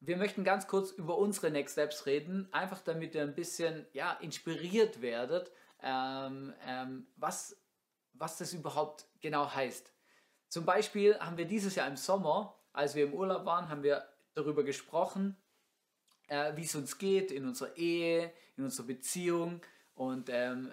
wir 0.00 0.16
möchten 0.16 0.42
ganz 0.42 0.66
kurz 0.66 0.90
über 0.90 1.18
unsere 1.18 1.50
Next 1.52 1.74
Steps 1.74 2.06
reden, 2.06 2.48
einfach 2.52 2.80
damit 2.80 3.14
ihr 3.14 3.22
ein 3.22 3.34
bisschen 3.34 3.86
ja, 3.92 4.14
inspiriert 4.14 5.02
werdet, 5.02 5.52
ähm, 5.82 6.52
ähm, 6.66 7.06
was, 7.16 7.56
was 8.14 8.38
das 8.38 8.52
überhaupt 8.52 9.06
genau 9.20 9.54
heißt. 9.54 9.92
Zum 10.48 10.64
Beispiel 10.64 11.16
haben 11.20 11.36
wir 11.36 11.44
dieses 11.44 11.76
Jahr 11.76 11.86
im 11.86 11.96
Sommer, 11.96 12.58
als 12.72 12.96
wir 12.96 13.04
im 13.04 13.14
Urlaub 13.14 13.44
waren, 13.44 13.68
haben 13.68 13.84
wir 13.84 14.08
darüber 14.34 14.64
gesprochen, 14.64 15.36
äh, 16.30 16.56
wie 16.56 16.64
es 16.64 16.74
uns 16.74 16.96
geht 16.96 17.30
in 17.30 17.46
unserer 17.46 17.76
Ehe, 17.76 18.32
in 18.56 18.64
unserer 18.64 18.86
Beziehung 18.86 19.60
und 19.94 20.30
ähm, 20.30 20.72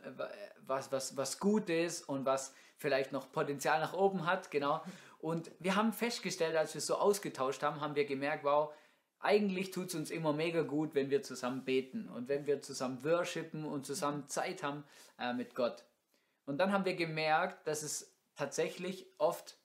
was, 0.66 0.92
was, 0.92 1.18
was 1.18 1.40
gut 1.40 1.70
ist 1.70 2.08
und 2.08 2.26
was 2.26 2.54
vielleicht 2.78 3.12
noch 3.12 3.32
Potenzial 3.32 3.80
nach 3.80 3.94
oben 3.94 4.26
hat, 4.26 4.52
genau. 4.52 4.82
Und 5.20 5.52
wir 5.60 5.76
haben 5.76 5.94
festgestellt, 5.94 6.56
als 6.56 6.74
wir 6.76 6.82
so 6.82 6.96
ausgetauscht 6.96 7.64
haben, 7.64 7.82
haben 7.82 7.96
wir 7.96 8.06
gemerkt, 8.06 8.44
wow, 8.44 8.72
eigentlich 9.20 9.72
tut 9.72 9.88
es 9.88 9.96
uns 9.96 10.12
immer 10.12 10.32
mega 10.32 10.62
gut, 10.62 10.94
wenn 10.94 11.10
wir 11.10 11.24
zusammen 11.24 11.66
beten 11.66 12.08
und 12.08 12.30
wenn 12.30 12.46
wir 12.46 12.62
zusammen 12.62 13.04
worshipen 13.04 13.66
und 13.66 13.86
zusammen 13.86 14.28
Zeit 14.30 14.62
haben 14.62 14.84
äh, 15.20 15.34
mit 15.34 15.56
Gott. 15.56 15.86
Und 16.46 16.60
dann 16.60 16.72
haben 16.72 16.86
wir 16.86 16.96
gemerkt, 16.96 17.68
dass 17.68 17.82
es 17.82 18.16
tatsächlich 18.36 19.08
oft 19.18 19.58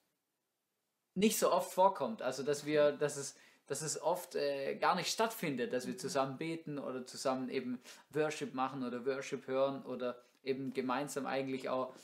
nicht 1.14 1.38
so 1.38 1.52
oft 1.52 1.70
vorkommt. 1.70 2.22
Also 2.22 2.42
dass 2.42 2.64
wir, 2.64 2.92
dass 2.92 3.18
es, 3.18 3.36
dass 3.72 3.80
es 3.80 4.02
oft 4.02 4.34
äh, 4.34 4.74
gar 4.74 4.94
nicht 4.94 5.10
stattfindet, 5.10 5.72
dass 5.72 5.86
wir 5.86 5.96
zusammen 5.96 6.36
beten 6.36 6.78
oder 6.78 7.06
zusammen 7.06 7.48
eben 7.48 7.80
Worship 8.10 8.52
machen 8.52 8.84
oder 8.84 9.06
Worship 9.06 9.46
hören 9.46 9.82
oder 9.86 10.20
eben 10.42 10.74
gemeinsam 10.74 11.24
eigentlich 11.24 11.70
auch 11.70 11.94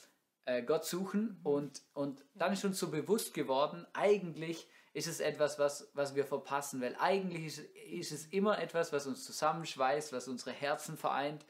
äh, 0.46 0.62
Gott 0.62 0.86
suchen. 0.86 1.38
Und, 1.44 1.82
und 1.92 2.24
dann 2.34 2.54
ist 2.54 2.64
uns 2.64 2.78
so 2.78 2.90
bewusst 2.90 3.34
geworden, 3.34 3.86
eigentlich 3.92 4.66
ist 4.94 5.08
es 5.08 5.20
etwas, 5.20 5.58
was, 5.58 5.90
was 5.92 6.14
wir 6.14 6.24
verpassen, 6.24 6.80
weil 6.80 6.96
eigentlich 6.98 7.44
ist, 7.44 7.58
ist 7.58 8.12
es 8.12 8.24
immer 8.28 8.58
etwas, 8.58 8.90
was 8.94 9.06
uns 9.06 9.22
zusammenschweißt, 9.26 10.14
was 10.14 10.26
unsere 10.26 10.52
Herzen 10.52 10.96
vereint, 10.96 11.44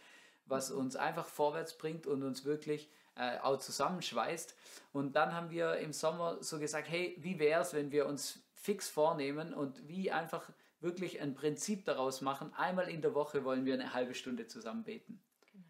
was 0.47 0.73
uns 0.73 0.97
einfach 0.97 1.29
vorwärts 1.29 1.79
bringt 1.79 2.09
und 2.09 2.25
uns 2.25 2.45
wirklich 2.45 2.91
äh, 3.15 3.39
auch 3.39 3.59
zusammenschweißt. 3.59 4.57
Und 4.93 5.15
dann 5.15 5.33
haben 5.33 5.51
wir 5.51 5.77
im 5.77 5.93
Sommer 5.93 6.43
so 6.43 6.59
gesagt, 6.59 6.89
hey, 6.91 7.17
wie 7.21 7.39
wäre 7.39 7.61
es, 7.61 7.73
wenn 7.73 7.93
wir 7.93 8.07
uns 8.07 8.41
fix 8.59 8.89
vornehmen 8.89 9.55
und 9.55 9.89
wie 9.89 10.11
einfach 10.11 10.51
wirklich 10.81 11.21
ein 11.21 11.35
Prinzip 11.35 11.85
daraus 11.85 12.21
machen, 12.21 12.53
einmal 12.57 12.89
in 12.89 13.03
der 13.03 13.15
Woche 13.15 13.45
wollen 13.45 13.65
wir 13.65 13.75
eine 13.75 13.95
halbe 13.95 14.15
Stunde 14.15 14.47
zusammen 14.47 14.85
beten. 14.85 15.21
Genau. 15.53 15.65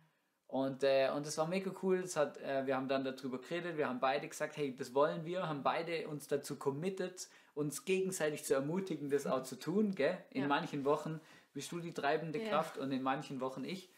Und, 0.47 0.83
äh, 0.83 1.11
und 1.15 1.27
das 1.27 1.37
war 1.39 1.47
mega 1.47 1.71
cool. 1.83 2.03
Das 2.03 2.17
hat, 2.17 2.39
äh, 2.39 2.67
wir 2.67 2.77
haben 2.77 2.89
dann 2.89 3.05
darüber 3.05 3.39
geredet. 3.39 3.77
Wir 3.77 3.89
haben 3.89 4.01
beide 4.01 4.29
gesagt, 4.29 4.57
hey, 4.57 4.75
das 4.75 4.95
wollen 4.95 5.25
wir. 5.25 5.49
Haben 5.49 5.63
beide 5.63 6.09
uns 6.09 6.29
dazu 6.29 6.57
committed, 6.57 7.29
uns 7.55 7.85
gegenseitig 7.85 8.45
zu 8.45 8.55
ermutigen, 8.55 9.11
das 9.11 9.27
auch 9.27 9.43
zu 9.43 9.59
tun. 9.59 9.95
Gell? 9.95 10.19
In 10.31 10.43
ja. 10.43 10.49
manchen 10.49 10.85
Wochen 10.85 11.21
bist 11.53 11.73
du 11.73 11.81
die 11.81 11.93
treibende 11.93 12.43
ja. 12.43 12.49
Kraft 12.49 12.79
und 12.79 12.91
in 12.93 13.03
manchen 13.03 13.41
Wochen 13.41 13.65
ich. 13.65 13.91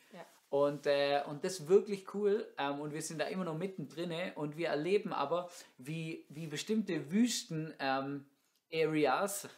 Und, 0.50 0.87
äh, 0.87 1.23
und 1.28 1.44
das 1.44 1.61
ist 1.61 1.68
wirklich 1.68 2.12
cool. 2.12 2.47
Ähm, 2.59 2.80
und 2.80 2.92
wir 2.92 3.02
sind 3.02 3.20
da 3.20 3.26
immer 3.26 3.44
noch 3.44 3.56
mittendrin. 3.56 4.12
Und 4.35 4.56
wir 4.56 4.68
erleben 4.68 5.12
aber, 5.12 5.49
wie, 5.78 6.26
wie 6.28 6.49
bestimmte 6.49 7.12
Wüsten-Areas 7.12 8.04
ähm, 8.04 8.26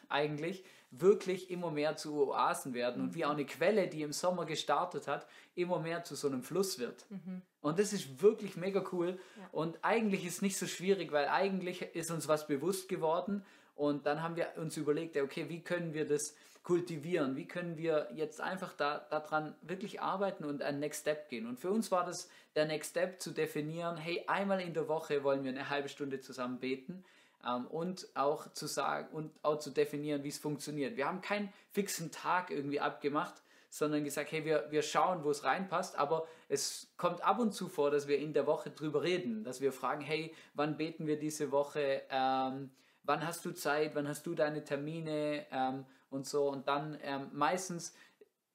eigentlich 0.09 0.65
wirklich 0.93 1.51
immer 1.51 1.71
mehr 1.71 1.97
zu 1.97 2.29
Oasen 2.29 2.75
werden. 2.75 3.03
Und 3.03 3.15
wie 3.15 3.25
auch 3.25 3.31
eine 3.31 3.47
Quelle, 3.47 3.89
die 3.89 4.03
im 4.03 4.13
Sommer 4.13 4.45
gestartet 4.45 5.09
hat, 5.09 5.27
immer 5.55 5.81
mehr 5.81 6.05
zu 6.05 6.15
so 6.15 6.29
einem 6.29 6.43
Fluss 6.43 6.79
wird. 6.79 7.07
Mhm. 7.09 7.43
Und 7.63 7.79
das 7.79 7.93
ist 7.93 8.21
wirklich 8.21 8.57
mega 8.57 8.85
cool. 8.93 9.19
Ja. 9.39 9.49
Und 9.53 9.79
eigentlich 9.83 10.27
ist 10.27 10.43
nicht 10.43 10.59
so 10.59 10.67
schwierig, 10.67 11.11
weil 11.11 11.29
eigentlich 11.29 11.83
ist 11.95 12.11
uns 12.11 12.29
was 12.29 12.47
bewusst 12.47 12.89
geworden. 12.89 13.45
Und 13.75 14.05
dann 14.05 14.23
haben 14.23 14.37
wir 14.37 14.53
uns 14.57 14.77
überlegt, 14.77 15.17
okay, 15.17 15.49
wie 15.49 15.61
können 15.61 15.95
wir 15.95 16.07
das 16.07 16.37
kultivieren? 16.63 17.37
Wie 17.37 17.49
können 17.49 17.79
wir 17.79 18.09
jetzt 18.15 18.41
einfach 18.41 18.75
da, 18.75 18.99
daran 19.11 19.55
wirklich 19.63 20.03
arbeiten 20.03 20.45
und 20.45 20.63
einen 20.63 20.81
Next 20.81 21.01
Step 21.01 21.31
gehen? 21.31 21.47
Und 21.47 21.59
für 21.59 21.71
uns 21.71 21.91
war 21.91 22.05
das 22.05 22.29
der 22.55 22.67
Next 22.67 22.91
Step 22.91 23.21
zu 23.21 23.31
definieren, 23.31 23.97
hey, 23.97 24.25
einmal 24.27 24.61
in 24.61 24.75
der 24.75 24.89
Woche 24.89 25.25
wollen 25.25 25.43
wir 25.43 25.51
eine 25.51 25.71
halbe 25.71 25.89
Stunde 25.89 26.21
zusammen 26.21 26.61
beten 26.61 27.03
ähm, 27.47 27.67
und 27.67 28.09
auch 28.15 28.53
zu 28.53 28.67
sagen 28.67 29.09
und 29.13 29.33
auch 29.43 29.59
zu 29.59 29.71
definieren, 29.71 30.25
wie 30.25 30.29
es 30.29 30.39
funktioniert. 30.39 30.97
Wir 30.97 31.07
haben 31.07 31.21
keinen 31.21 31.53
fixen 31.71 32.11
Tag 32.11 32.51
irgendwie 32.51 32.81
abgemacht, 32.81 33.43
sondern 33.69 34.05
gesagt, 34.05 34.33
hey, 34.33 34.45
wir, 34.45 34.67
wir 34.71 34.83
schauen, 34.83 35.25
wo 35.25 35.31
es 35.31 35.45
reinpasst, 35.45 35.99
aber 35.99 36.27
es 36.49 36.93
kommt 36.99 37.25
ab 37.25 37.39
und 37.39 37.53
zu 37.53 37.69
vor, 37.69 37.91
dass 37.91 38.07
wir 38.07 38.19
in 38.19 38.35
der 38.35 38.47
Woche 38.47 38.71
drüber 38.71 39.03
reden, 39.03 39.45
dass 39.45 39.63
wir 39.63 39.73
fragen, 39.73 40.03
hey, 40.03 40.35
wann 40.53 40.77
beten 40.77 41.07
wir 41.07 41.19
diese 41.19 41.53
Woche, 41.53 42.03
ähm, 42.11 42.71
wann 43.03 43.27
hast 43.27 43.45
du 43.45 43.53
Zeit, 43.53 43.95
wann 43.95 44.07
hast 44.07 44.27
du 44.27 44.35
deine 44.35 44.63
Termine 44.63 45.47
ähm, 45.51 45.87
und 46.11 46.27
so. 46.27 46.49
Und 46.51 46.69
dann 46.69 46.99
ähm, 47.03 47.31
meistens, 47.33 47.95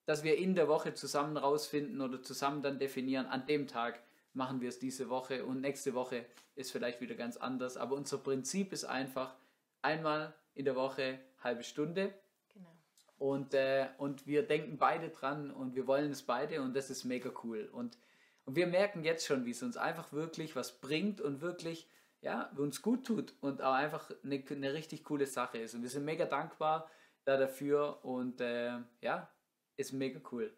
dass 0.06 0.24
wir 0.24 0.38
in 0.38 0.54
der 0.54 0.68
Woche 0.68 0.94
zusammen 0.94 1.36
rausfinden 1.36 2.00
oder 2.00 2.22
zusammen 2.22 2.62
dann 2.62 2.78
definieren, 2.78 3.26
an 3.26 3.48
dem 3.48 3.68
Tag 3.68 4.00
machen 4.38 4.62
wir 4.62 4.70
es 4.70 4.80
diese 4.80 5.10
Woche 5.10 5.44
und 5.44 5.60
nächste 5.62 5.94
Woche 5.94 6.26
ist 6.56 6.72
vielleicht 6.72 7.02
wieder 7.02 7.16
ganz 7.16 7.36
anders. 7.36 7.76
Aber 7.76 7.96
unser 7.96 8.20
Prinzip 8.20 8.72
ist 8.72 8.86
einfach 8.86 9.36
einmal 9.82 10.34
in 10.54 10.66
der 10.66 10.76
Woche 10.76 11.20
halbe 11.44 11.64
Stunde. 11.64 12.14
Genau. 12.54 12.70
Und, 13.18 13.54
äh, 13.54 13.90
und 13.98 14.26
wir 14.28 14.48
denken 14.48 14.78
beide 14.78 15.10
dran 15.10 15.52
und 15.52 15.76
wir 15.76 15.88
wollen 15.88 16.12
es 16.12 16.24
beide 16.24 16.62
und 16.62 16.76
das 16.76 16.90
ist 16.90 17.04
mega 17.04 17.32
cool. 17.44 17.70
Und, 17.72 17.98
und 18.46 18.56
wir 18.56 18.68
merken 18.68 19.04
jetzt 19.04 19.26
schon, 19.26 19.46
wie 19.46 19.52
es 19.52 19.64
uns 19.64 19.76
einfach 19.76 20.14
wirklich 20.14 20.56
was 20.56 20.80
bringt 20.80 21.20
und 21.20 21.42
wirklich 21.42 21.90
ja, 22.22 22.52
uns 22.58 22.82
gut 22.82 23.06
tut 23.06 23.34
und 23.42 23.62
auch 23.62 23.74
einfach 23.74 24.12
eine, 24.24 24.44
eine 24.50 24.74
richtig 24.74 25.04
coole 25.04 25.28
Sache 25.28 25.58
ist. 25.58 25.76
Und 25.76 25.82
wir 25.82 25.90
sind 25.90 26.06
mega 26.06 26.26
dankbar 26.26 26.90
da 27.26 27.38
dafür 27.38 28.04
und 28.06 28.40
äh, 28.40 28.78
ja, 29.02 29.30
ist 29.76 29.94
mega 29.94 30.20
cool. 30.32 30.56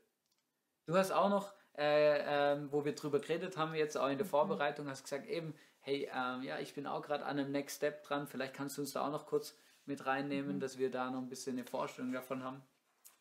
Du 0.86 0.96
hast 0.96 1.12
auch 1.12 1.30
noch, 1.30 1.54
äh, 1.80 2.54
äh, 2.54 2.72
wo 2.72 2.84
wir 2.84 2.94
drüber 2.94 3.20
geredet 3.20 3.58
haben, 3.58 3.74
jetzt 3.74 3.98
auch 3.98 4.10
in 4.10 4.18
der. 4.18 4.28
Vorbereitung, 4.28 4.90
hast 4.90 5.04
gesagt, 5.04 5.28
eben, 5.28 5.56
hey, 5.80 6.10
ähm, 6.14 6.44
ja, 6.44 6.60
ich 6.60 6.74
bin 6.74 6.86
auch 6.86 7.02
gerade 7.02 7.26
an 7.26 7.40
einem 7.40 7.52
Next 7.52 7.78
Step 7.78 8.04
dran, 8.04 8.28
vielleicht 8.28 8.54
kannst 8.54 8.78
du 8.78 8.82
uns 8.82 8.92
da 8.92 9.08
auch 9.08 9.12
noch 9.12 9.26
kurz 9.26 9.58
mit 9.86 10.06
reinnehmen, 10.06 10.56
mhm. 10.56 10.60
dass 10.60 10.78
wir 10.78 10.92
da 10.92 11.10
noch 11.10 11.20
ein 11.20 11.30
bisschen 11.30 11.58
eine 11.58 11.66
Vorstellung 11.66 12.12
davon 12.12 12.44
haben. 12.44 12.62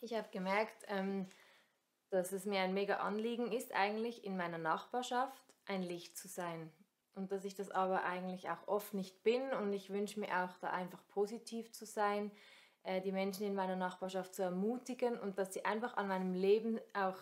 Ich 0.00 0.12
habe 0.14 0.28
gemerkt, 0.30 0.84
ähm, 0.88 1.28
dass 2.10 2.32
es 2.32 2.44
mir 2.44 2.60
ein 2.60 2.74
mega 2.74 2.96
Anliegen 2.96 3.52
ist, 3.52 3.72
eigentlich 3.74 4.24
in 4.24 4.36
meiner 4.36 4.58
Nachbarschaft 4.58 5.42
ein 5.66 5.82
Licht 5.82 6.16
zu 6.16 6.28
sein. 6.28 6.72
Und 7.14 7.32
dass 7.32 7.44
ich 7.44 7.54
das 7.54 7.70
aber 7.70 8.04
eigentlich 8.04 8.48
auch 8.48 8.66
oft 8.68 8.94
nicht 8.94 9.22
bin 9.22 9.52
und 9.52 9.72
ich 9.72 9.90
wünsche 9.90 10.20
mir 10.20 10.44
auch 10.44 10.56
da 10.60 10.70
einfach 10.70 11.06
positiv 11.08 11.72
zu 11.72 11.84
sein, 11.84 12.30
äh, 12.84 13.00
die 13.00 13.12
Menschen 13.12 13.44
in 13.44 13.54
meiner 13.54 13.76
Nachbarschaft 13.76 14.34
zu 14.34 14.42
ermutigen 14.42 15.18
und 15.18 15.38
dass 15.38 15.52
sie 15.52 15.64
einfach 15.64 15.96
an 15.96 16.08
meinem 16.08 16.32
Leben 16.32 16.80
auch, 16.94 17.18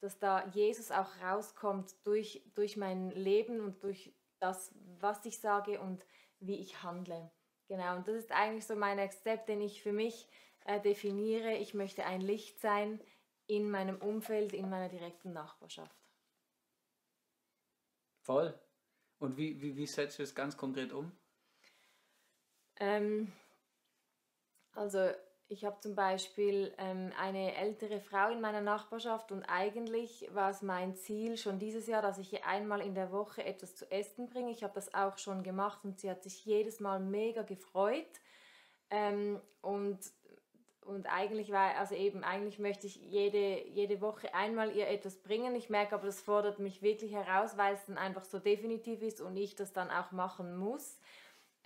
dass 0.00 0.18
da 0.18 0.46
Jesus 0.48 0.90
auch 0.90 1.10
rauskommt 1.22 1.94
durch, 2.04 2.42
durch 2.54 2.76
mein 2.76 3.10
Leben 3.10 3.60
und 3.60 3.82
durch 3.82 4.14
das, 4.38 4.74
was 5.00 5.24
ich 5.24 5.40
sage 5.40 5.80
und 5.80 6.06
wie 6.40 6.56
ich 6.56 6.82
handle. 6.82 7.30
Genau, 7.66 7.96
und 7.96 8.08
das 8.08 8.16
ist 8.16 8.32
eigentlich 8.32 8.66
so 8.66 8.76
mein 8.76 8.96
Next 8.96 9.20
Step, 9.20 9.46
den 9.46 9.60
ich 9.60 9.82
für 9.82 9.92
mich 9.92 10.28
äh, 10.64 10.80
definiere. 10.80 11.54
Ich 11.54 11.74
möchte 11.74 12.04
ein 12.04 12.20
Licht 12.20 12.60
sein 12.60 13.00
in 13.46 13.70
meinem 13.70 13.96
Umfeld, 13.96 14.52
in 14.52 14.70
meiner 14.70 14.88
direkten 14.88 15.32
Nachbarschaft. 15.32 15.96
Voll. 18.22 18.58
Und 19.18 19.36
wie, 19.36 19.60
wie, 19.60 19.76
wie 19.76 19.86
setzt 19.86 20.18
du 20.18 20.22
das 20.22 20.34
ganz 20.34 20.56
konkret 20.56 20.92
um? 20.92 21.12
Ähm, 22.76 23.32
also 24.72 25.10
ich 25.50 25.64
habe 25.64 25.80
zum 25.80 25.94
Beispiel 25.94 26.74
ähm, 26.76 27.10
eine 27.18 27.56
ältere 27.56 28.00
Frau 28.00 28.30
in 28.30 28.40
meiner 28.40 28.60
Nachbarschaft 28.60 29.32
und 29.32 29.44
eigentlich 29.44 30.28
war 30.32 30.50
es 30.50 30.60
mein 30.60 30.94
Ziel 30.94 31.38
schon 31.38 31.58
dieses 31.58 31.86
Jahr, 31.86 32.02
dass 32.02 32.18
ich 32.18 32.32
ihr 32.34 32.46
einmal 32.46 32.82
in 32.82 32.94
der 32.94 33.12
Woche 33.12 33.44
etwas 33.44 33.74
zu 33.74 33.90
essen 33.90 34.28
bringe. 34.28 34.50
Ich 34.50 34.62
habe 34.62 34.74
das 34.74 34.92
auch 34.92 35.16
schon 35.16 35.42
gemacht 35.42 35.80
und 35.84 35.98
sie 35.98 36.10
hat 36.10 36.22
sich 36.22 36.44
jedes 36.44 36.80
Mal 36.80 37.00
mega 37.00 37.42
gefreut. 37.42 38.20
Ähm, 38.90 39.40
und, 39.62 39.98
und 40.82 41.06
eigentlich 41.06 41.50
war, 41.50 41.76
also 41.76 41.94
eben, 41.94 42.24
eigentlich 42.24 42.58
möchte 42.58 42.86
ich 42.86 42.96
jede, 42.96 43.66
jede 43.68 44.02
Woche 44.02 44.34
einmal 44.34 44.76
ihr 44.76 44.88
etwas 44.88 45.16
bringen. 45.16 45.54
Ich 45.56 45.70
merke 45.70 45.94
aber, 45.94 46.06
das 46.06 46.20
fordert 46.20 46.58
mich 46.58 46.82
wirklich 46.82 47.14
heraus, 47.14 47.56
weil 47.56 47.74
es 47.74 47.86
dann 47.86 47.96
einfach 47.96 48.24
so 48.24 48.38
definitiv 48.38 49.00
ist 49.00 49.22
und 49.22 49.34
ich 49.36 49.54
das 49.54 49.72
dann 49.72 49.90
auch 49.90 50.12
machen 50.12 50.58
muss. 50.58 50.98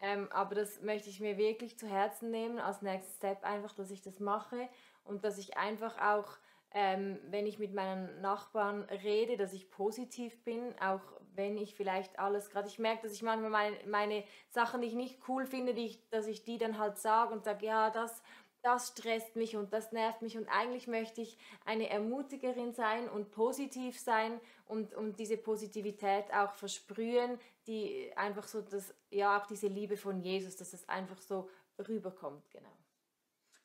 Ähm, 0.02 0.28
aber 0.32 0.56
das 0.56 0.82
möchte 0.82 1.08
ich 1.08 1.20
mir 1.20 1.38
wirklich 1.38 1.78
zu 1.78 1.86
Herzen 1.86 2.32
nehmen 2.32 2.58
als 2.58 2.82
Next 2.82 3.16
Step, 3.18 3.44
einfach, 3.44 3.72
dass 3.72 3.92
ich 3.92 4.02
das 4.02 4.18
mache 4.18 4.68
und 5.04 5.24
dass 5.24 5.38
ich 5.38 5.56
einfach 5.56 5.96
auch, 6.00 6.38
ähm, 6.72 7.20
wenn 7.28 7.46
ich 7.46 7.60
mit 7.60 7.72
meinen 7.72 8.20
Nachbarn 8.20 8.82
rede, 8.82 9.36
dass 9.36 9.52
ich 9.52 9.70
positiv 9.70 10.42
bin, 10.42 10.74
auch 10.80 11.00
wenn 11.36 11.56
ich 11.56 11.76
vielleicht 11.76 12.18
alles 12.18 12.50
gerade, 12.50 12.66
ich 12.66 12.80
merke, 12.80 13.04
dass 13.04 13.12
ich 13.12 13.22
manchmal 13.22 13.50
meine, 13.50 13.76
meine 13.86 14.24
Sachen, 14.48 14.82
die 14.82 14.88
ich 14.88 14.94
nicht 14.94 15.20
cool 15.28 15.46
finde, 15.46 15.72
die 15.72 15.86
ich, 15.86 16.08
dass 16.10 16.26
ich 16.26 16.42
die 16.42 16.58
dann 16.58 16.78
halt 16.78 16.98
sage 16.98 17.32
und 17.32 17.44
sage, 17.44 17.64
ja, 17.64 17.90
das 17.90 18.22
das 18.62 18.88
stresst 18.88 19.36
mich 19.36 19.56
und 19.56 19.72
das 19.72 19.92
nervt 19.92 20.22
mich 20.22 20.36
und 20.38 20.48
eigentlich 20.48 20.86
möchte 20.86 21.20
ich 21.20 21.36
eine 21.64 21.88
Ermutigerin 21.90 22.72
sein 22.72 23.08
und 23.08 23.30
positiv 23.30 23.98
sein 23.98 24.40
und, 24.66 24.94
und 24.94 25.18
diese 25.18 25.36
Positivität 25.36 26.32
auch 26.32 26.54
versprühen, 26.54 27.38
die 27.66 28.12
einfach 28.16 28.46
so 28.46 28.62
das, 28.62 28.94
ja 29.10 29.38
auch 29.38 29.46
diese 29.46 29.66
Liebe 29.66 29.96
von 29.96 30.20
Jesus, 30.20 30.56
dass 30.56 30.72
es 30.72 30.88
einfach 30.88 31.20
so 31.20 31.48
rüberkommt, 31.88 32.48
genau. 32.50 32.72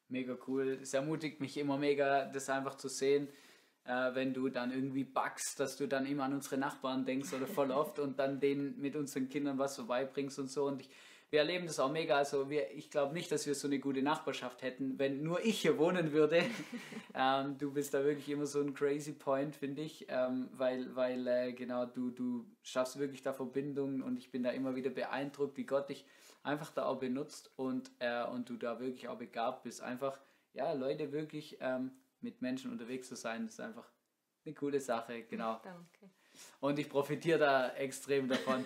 Mega 0.10 0.38
cool. 0.48 0.80
Es 0.82 0.94
ermutigt 0.94 1.42
mich 1.42 1.58
immer 1.58 1.78
mega, 1.78 2.26
das 2.26 2.50
einfach 2.50 2.76
zu 2.76 2.88
sehen, 2.88 3.28
äh, 3.84 4.16
wenn 4.16 4.34
du 4.34 4.50
dann 4.50 4.72
irgendwie 4.72 5.04
backst, 5.04 5.60
dass 5.60 5.78
du 5.78 5.88
dann 5.88 6.06
immer 6.06 6.24
an 6.24 6.34
unsere 6.34 6.58
Nachbarn 6.58 7.06
denkst 7.06 7.34
oder 7.34 7.46
voll 7.46 7.72
oft 7.72 8.00
und 8.00 8.18
dann 8.18 8.40
denen 8.40 8.80
mit 8.80 8.96
unseren 8.96 9.30
Kindern 9.30 9.58
was 9.60 9.76
vorbeibringst 9.76 10.40
und 10.40 10.50
so. 10.50 10.66
Und 10.66 10.82
ich 10.82 10.90
wir 11.30 11.40
erleben 11.40 11.68
das 11.68 11.80
auch 11.80 11.92
mega. 11.92 12.18
Also 12.18 12.50
wir, 12.50 12.72
ich 12.72 12.90
glaube 12.90 13.14
nicht, 13.14 13.32
dass 13.32 13.46
wir 13.46 13.56
so 13.56 13.68
eine 13.68 13.80
gute 13.80 14.02
Nachbarschaft 14.02 14.62
hätten, 14.62 14.98
wenn 14.98 15.24
nur 15.24 15.44
ich 15.44 15.62
hier 15.62 15.78
wohnen 15.78 16.12
würde. 16.14 16.44
ähm, 17.14 17.58
du 17.58 17.72
bist 17.74 17.94
da 17.94 18.04
wirklich 18.04 18.30
immer 18.30 18.46
so 18.46 18.62
ein 18.62 18.74
crazy 18.74 19.14
Point, 19.14 19.56
finde 19.56 19.82
ich, 19.82 20.06
ähm, 20.10 20.50
weil, 20.54 20.96
weil 20.96 21.28
äh, 21.28 21.54
genau 21.54 21.86
du, 21.86 22.12
du 22.12 22.46
schaffst 22.64 22.98
wirklich 22.98 23.22
da 23.22 23.34
Verbindungen 23.34 24.02
und 24.02 24.18
ich 24.18 24.32
bin 24.32 24.44
da 24.44 24.52
immer 24.52 24.76
wieder 24.76 24.90
beeindruckt, 24.90 25.58
wie 25.58 25.66
Gott 25.66 25.90
dich 25.90 26.06
einfach 26.44 26.72
da 26.72 26.86
auch 26.86 27.00
benutzt 27.00 27.52
und, 27.58 27.92
äh, 28.00 28.24
und 28.24 28.50
du 28.50 28.56
da 28.56 28.80
wirklich 28.80 29.10
auch 29.10 29.18
begabt 29.18 29.64
bist. 29.64 29.82
Einfach, 29.82 30.20
ja, 30.54 30.72
Leute 30.72 31.12
wirklich 31.12 31.58
ähm, 31.60 31.92
mit 32.22 32.42
Menschen 32.42 32.72
unterwegs 32.72 33.10
zu 33.10 33.16
sein, 33.16 33.46
ist 33.46 33.60
einfach 33.60 33.92
eine 34.46 34.56
coole 34.56 34.80
Sache, 34.80 35.24
genau. 35.24 35.60
Danke. 35.62 36.10
Und 36.62 36.80
ich 36.80 36.88
profitiere 36.88 37.40
da 37.40 37.70
extrem 37.74 38.30
davon. 38.30 38.64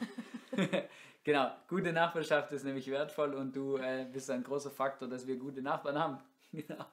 genau, 1.23 1.51
gute 1.67 1.91
Nachbarschaft 1.93 2.51
ist 2.51 2.63
nämlich 2.63 2.89
wertvoll 2.89 3.33
und 3.33 3.55
du 3.55 3.77
äh, 3.77 4.05
bist 4.11 4.29
ein 4.29 4.43
großer 4.43 4.71
Faktor, 4.71 5.07
dass 5.07 5.27
wir 5.27 5.37
gute 5.37 5.61
Nachbarn 5.61 5.97
haben. 5.97 6.19
genau. 6.51 6.85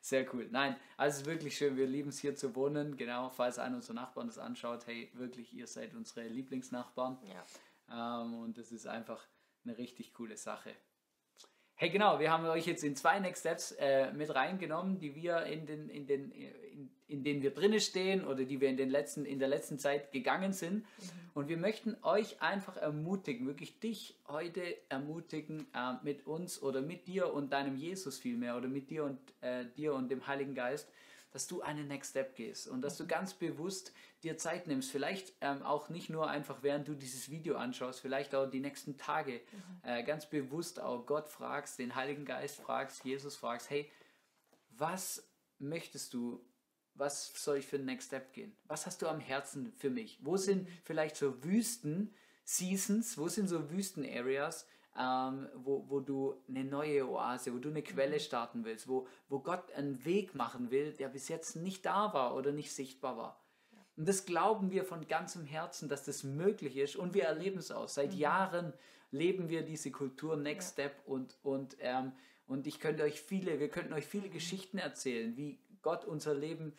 Sehr 0.00 0.26
cool. 0.34 0.48
Nein, 0.50 0.76
also 0.98 1.14
es 1.14 1.20
ist 1.22 1.26
wirklich 1.26 1.56
schön. 1.56 1.78
Wir 1.78 1.86
lieben 1.86 2.10
es 2.10 2.18
hier 2.18 2.36
zu 2.36 2.54
wohnen. 2.54 2.96
Genau, 2.98 3.30
falls 3.30 3.58
einer 3.58 3.76
unserer 3.76 3.94
Nachbarn 3.94 4.26
das 4.26 4.36
anschaut, 4.36 4.86
hey, 4.86 5.10
wirklich, 5.14 5.54
ihr 5.54 5.66
seid 5.66 5.94
unsere 5.94 6.28
Lieblingsnachbarn. 6.28 7.18
Ja. 7.88 8.22
Ähm, 8.22 8.34
und 8.34 8.58
das 8.58 8.70
ist 8.70 8.86
einfach 8.86 9.26
eine 9.64 9.78
richtig 9.78 10.12
coole 10.12 10.36
Sache. 10.36 10.74
Hey, 11.76 11.90
genau, 11.90 12.20
wir 12.20 12.30
haben 12.30 12.46
euch 12.46 12.66
jetzt 12.66 12.84
in 12.84 12.94
zwei 12.94 13.18
Next 13.18 13.40
Steps 13.40 13.72
äh, 13.72 14.12
mit 14.12 14.32
reingenommen, 14.32 15.00
die 15.00 15.16
wir 15.16 15.42
in 15.46 15.66
den, 15.66 15.88
in 15.88 16.06
den, 16.06 16.30
in, 16.30 16.88
in 17.08 17.24
denen 17.24 17.42
wir 17.42 17.52
drinnen 17.52 17.80
stehen 17.80 18.24
oder 18.24 18.44
die 18.44 18.60
wir 18.60 18.68
in, 18.68 18.76
den 18.76 18.90
letzten, 18.90 19.24
in 19.24 19.40
der 19.40 19.48
letzten 19.48 19.80
Zeit 19.80 20.12
gegangen 20.12 20.52
sind. 20.52 20.76
Mhm. 20.76 20.84
Und 21.34 21.48
wir 21.48 21.56
möchten 21.56 21.96
euch 22.02 22.40
einfach 22.40 22.76
ermutigen, 22.76 23.48
wirklich 23.48 23.80
dich 23.80 24.16
heute 24.28 24.62
ermutigen, 24.88 25.66
äh, 25.74 25.94
mit 26.04 26.28
uns 26.28 26.62
oder 26.62 26.80
mit 26.80 27.08
dir 27.08 27.34
und 27.34 27.52
deinem 27.52 27.76
Jesus 27.76 28.20
vielmehr 28.20 28.56
oder 28.56 28.68
mit 28.68 28.88
dir 28.88 29.02
und 29.02 29.18
äh, 29.40 29.64
dir 29.76 29.94
und 29.94 30.12
dem 30.12 30.28
Heiligen 30.28 30.54
Geist, 30.54 30.88
dass 31.32 31.48
du 31.48 31.60
einen 31.60 31.88
Next 31.88 32.12
Step 32.12 32.36
gehst 32.36 32.68
und 32.68 32.82
dass 32.82 32.96
du 32.96 33.08
ganz 33.08 33.34
bewusst 33.34 33.92
dir 34.24 34.38
Zeit 34.38 34.66
nimmst. 34.66 34.90
Vielleicht 34.90 35.32
ähm, 35.40 35.62
auch 35.62 35.88
nicht 35.88 36.10
nur 36.10 36.28
einfach, 36.28 36.62
während 36.62 36.88
du 36.88 36.94
dieses 36.94 37.30
Video 37.30 37.56
anschaust, 37.56 38.00
vielleicht 38.00 38.34
auch 38.34 38.48
die 38.48 38.60
nächsten 38.60 38.96
Tage 38.96 39.40
mhm. 39.52 39.88
äh, 39.88 40.02
ganz 40.02 40.26
bewusst 40.28 40.80
auch 40.80 41.06
Gott 41.06 41.28
fragst, 41.28 41.78
den 41.78 41.94
Heiligen 41.94 42.24
Geist 42.24 42.56
fragst, 42.56 43.04
Jesus 43.04 43.36
fragst, 43.36 43.70
hey, 43.70 43.90
was 44.70 45.28
möchtest 45.58 46.14
du, 46.14 46.44
was 46.94 47.32
soll 47.34 47.58
ich 47.58 47.66
für 47.66 47.76
den 47.76 47.86
Next 47.86 48.08
Step 48.08 48.32
gehen? 48.32 48.56
Was 48.64 48.86
hast 48.86 49.02
du 49.02 49.08
am 49.08 49.20
Herzen 49.20 49.72
für 49.72 49.90
mich? 49.90 50.18
Wo 50.22 50.36
sind 50.36 50.64
mhm. 50.64 50.72
vielleicht 50.82 51.16
so 51.16 51.44
Wüsten, 51.44 52.14
Seasons, 52.44 53.16
wo 53.18 53.28
sind 53.28 53.48
so 53.48 53.70
Wüsten-Areas, 53.70 54.66
ähm, 54.96 55.48
wo, 55.56 55.88
wo 55.88 56.00
du 56.00 56.42
eine 56.48 56.64
neue 56.64 57.08
Oase, 57.08 57.52
wo 57.52 57.58
du 57.58 57.68
eine 57.68 57.82
Quelle 57.82 58.16
mhm. 58.16 58.20
starten 58.20 58.64
willst, 58.64 58.88
wo, 58.88 59.06
wo 59.28 59.40
Gott 59.40 59.72
einen 59.72 60.04
Weg 60.04 60.34
machen 60.34 60.70
will, 60.70 60.92
der 60.92 61.08
bis 61.08 61.28
jetzt 61.28 61.56
nicht 61.56 61.84
da 61.84 62.12
war 62.12 62.34
oder 62.36 62.52
nicht 62.52 62.72
sichtbar 62.72 63.16
war. 63.16 63.43
Und 63.96 64.08
das 64.08 64.26
glauben 64.26 64.70
wir 64.70 64.84
von 64.84 65.06
ganzem 65.06 65.44
Herzen, 65.44 65.88
dass 65.88 66.04
das 66.04 66.24
möglich 66.24 66.76
ist 66.76 66.96
und 66.96 67.14
wir 67.14 67.24
erleben 67.24 67.58
es 67.58 67.70
auch. 67.70 67.88
Seit 67.88 68.12
mhm. 68.12 68.18
Jahren 68.18 68.72
leben 69.10 69.48
wir 69.48 69.62
diese 69.62 69.90
Kultur 69.90 70.36
Next 70.36 70.76
ja. 70.76 70.84
Step 70.84 71.02
und, 71.06 71.38
und, 71.42 71.76
ähm, 71.80 72.12
und 72.46 72.66
ich 72.66 72.80
könnte 72.80 73.04
euch 73.04 73.20
viele, 73.20 73.60
wir 73.60 73.68
könnten 73.68 73.92
euch 73.92 74.06
viele 74.06 74.28
mhm. 74.28 74.32
Geschichten 74.32 74.78
erzählen, 74.78 75.36
wie 75.36 75.58
Gott 75.82 76.04
unser 76.04 76.34
Leben 76.34 76.74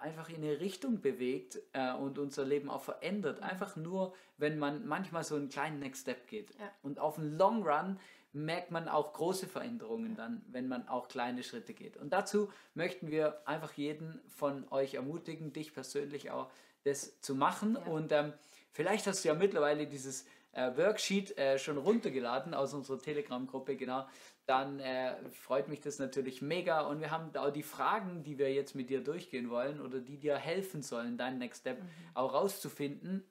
einfach 0.00 0.30
in 0.30 0.36
eine 0.36 0.60
Richtung 0.60 1.00
bewegt 1.00 1.58
äh, 1.72 1.92
und 1.92 2.18
unser 2.18 2.44
Leben 2.44 2.70
auch 2.70 2.82
verändert. 2.82 3.42
Einfach 3.42 3.76
nur, 3.76 4.14
wenn 4.38 4.58
man 4.58 4.86
manchmal 4.86 5.24
so 5.24 5.36
einen 5.36 5.48
kleinen 5.48 5.78
Next 5.78 6.02
Step 6.02 6.28
geht. 6.28 6.50
Ja. 6.58 6.70
Und 6.82 6.98
auf 6.98 7.16
den 7.16 7.36
Long 7.36 7.66
Run 7.66 7.98
merkt 8.32 8.70
man 8.70 8.88
auch 8.88 9.12
große 9.12 9.46
Veränderungen 9.46 10.14
dann, 10.14 10.42
wenn 10.48 10.68
man 10.68 10.88
auch 10.88 11.08
kleine 11.08 11.42
Schritte 11.42 11.74
geht. 11.74 11.96
Und 11.96 12.12
dazu 12.12 12.52
möchten 12.74 13.10
wir 13.10 13.46
einfach 13.46 13.72
jeden 13.72 14.20
von 14.28 14.66
euch 14.70 14.94
ermutigen, 14.94 15.52
dich 15.52 15.74
persönlich 15.74 16.30
auch 16.30 16.50
das 16.84 17.20
zu 17.20 17.34
machen. 17.34 17.74
Ja. 17.74 17.92
Und 17.92 18.12
ähm, 18.12 18.32
vielleicht 18.72 19.06
hast 19.06 19.24
du 19.24 19.28
ja 19.28 19.34
mittlerweile 19.34 19.86
dieses 19.86 20.26
äh, 20.52 20.76
Worksheet 20.76 21.36
äh, 21.38 21.58
schon 21.58 21.78
runtergeladen 21.78 22.54
aus 22.54 22.72
unserer 22.74 22.98
Telegram-Gruppe, 22.98 23.76
genau 23.76 24.06
dann 24.50 24.80
äh, 24.80 25.14
freut 25.30 25.68
mich 25.68 25.80
das 25.80 26.00
natürlich 26.00 26.42
mega. 26.42 26.80
Und 26.80 26.98
wir 27.00 27.12
haben 27.12 27.34
auch 27.36 27.52
die 27.52 27.62
Fragen, 27.62 28.24
die 28.24 28.36
wir 28.36 28.52
jetzt 28.52 28.74
mit 28.74 28.90
dir 28.90 29.00
durchgehen 29.00 29.48
wollen 29.48 29.80
oder 29.80 30.00
die 30.00 30.18
dir 30.18 30.36
helfen 30.36 30.82
sollen, 30.82 31.16
deinen 31.16 31.38
Next 31.38 31.60
Step 31.60 31.80
mhm. 31.80 31.88
auch 32.14 32.34
rauszufinden 32.34 33.24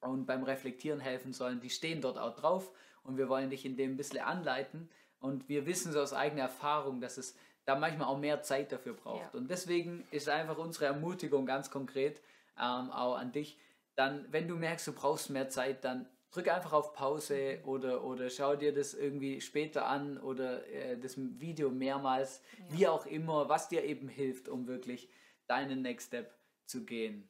und 0.00 0.26
beim 0.26 0.44
Reflektieren 0.44 1.00
helfen 1.00 1.32
sollen, 1.32 1.58
die 1.60 1.70
stehen 1.70 2.00
dort 2.00 2.18
auch 2.18 2.36
drauf. 2.36 2.70
Und 3.08 3.16
wir 3.16 3.28
wollen 3.28 3.50
dich 3.50 3.64
in 3.64 3.76
dem 3.76 3.92
ein 3.92 3.96
bisschen 3.96 4.20
anleiten. 4.20 4.88
Und 5.18 5.48
wir 5.48 5.66
wissen 5.66 5.92
so 5.92 6.00
aus 6.00 6.12
eigener 6.12 6.42
Erfahrung, 6.42 7.00
dass 7.00 7.16
es 7.16 7.34
da 7.64 7.74
manchmal 7.74 8.06
auch 8.08 8.18
mehr 8.18 8.42
Zeit 8.42 8.70
dafür 8.70 8.92
braucht. 8.92 9.32
Ja. 9.32 9.38
Und 9.38 9.50
deswegen 9.50 10.06
ist 10.10 10.28
einfach 10.28 10.58
unsere 10.58 10.84
Ermutigung 10.84 11.46
ganz 11.46 11.70
konkret 11.70 12.20
ähm, 12.58 12.90
auch 12.90 13.16
an 13.16 13.32
dich. 13.32 13.58
Dann, 13.96 14.26
wenn 14.30 14.46
du 14.46 14.56
merkst, 14.56 14.86
du 14.86 14.92
brauchst 14.92 15.30
mehr 15.30 15.48
Zeit, 15.48 15.84
dann 15.84 16.06
drück 16.30 16.48
einfach 16.48 16.72
auf 16.72 16.92
Pause 16.92 17.60
oder, 17.64 18.04
oder 18.04 18.28
schau 18.28 18.54
dir 18.54 18.72
das 18.72 18.94
irgendwie 18.94 19.40
später 19.40 19.86
an 19.86 20.18
oder 20.18 20.66
äh, 20.68 20.98
das 20.98 21.16
Video 21.16 21.70
mehrmals, 21.70 22.42
ja. 22.58 22.76
wie 22.76 22.86
auch 22.88 23.06
immer, 23.06 23.48
was 23.48 23.68
dir 23.68 23.84
eben 23.84 24.08
hilft, 24.08 24.48
um 24.48 24.66
wirklich 24.66 25.08
deinen 25.46 25.82
Next 25.82 26.08
Step 26.08 26.34
zu 26.66 26.84
gehen. 26.84 27.28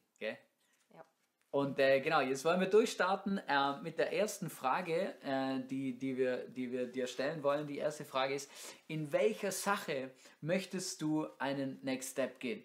Und 1.51 1.79
äh, 1.79 1.99
genau, 1.99 2.21
jetzt 2.21 2.45
wollen 2.45 2.59
wir 2.59 2.67
durchstarten 2.67 3.39
äh, 3.47 3.81
mit 3.81 3.97
der 3.97 4.13
ersten 4.13 4.51
Frage, 4.51 5.15
äh, 5.23 5.59
die, 5.67 5.97
die, 5.97 6.15
wir, 6.15 6.47
die 6.47 6.71
wir 6.71 6.85
dir 6.85 7.07
stellen 7.07 7.41
wollen. 7.41 7.65
Die 7.65 7.79
erste 7.79 8.05
Frage 8.05 8.35
ist, 8.35 8.51
in 8.87 9.11
welcher 9.11 9.51
Sache 9.51 10.11
möchtest 10.41 11.01
du 11.01 11.27
einen 11.39 11.79
Next 11.81 12.11
Step 12.11 12.39
gehen? 12.39 12.63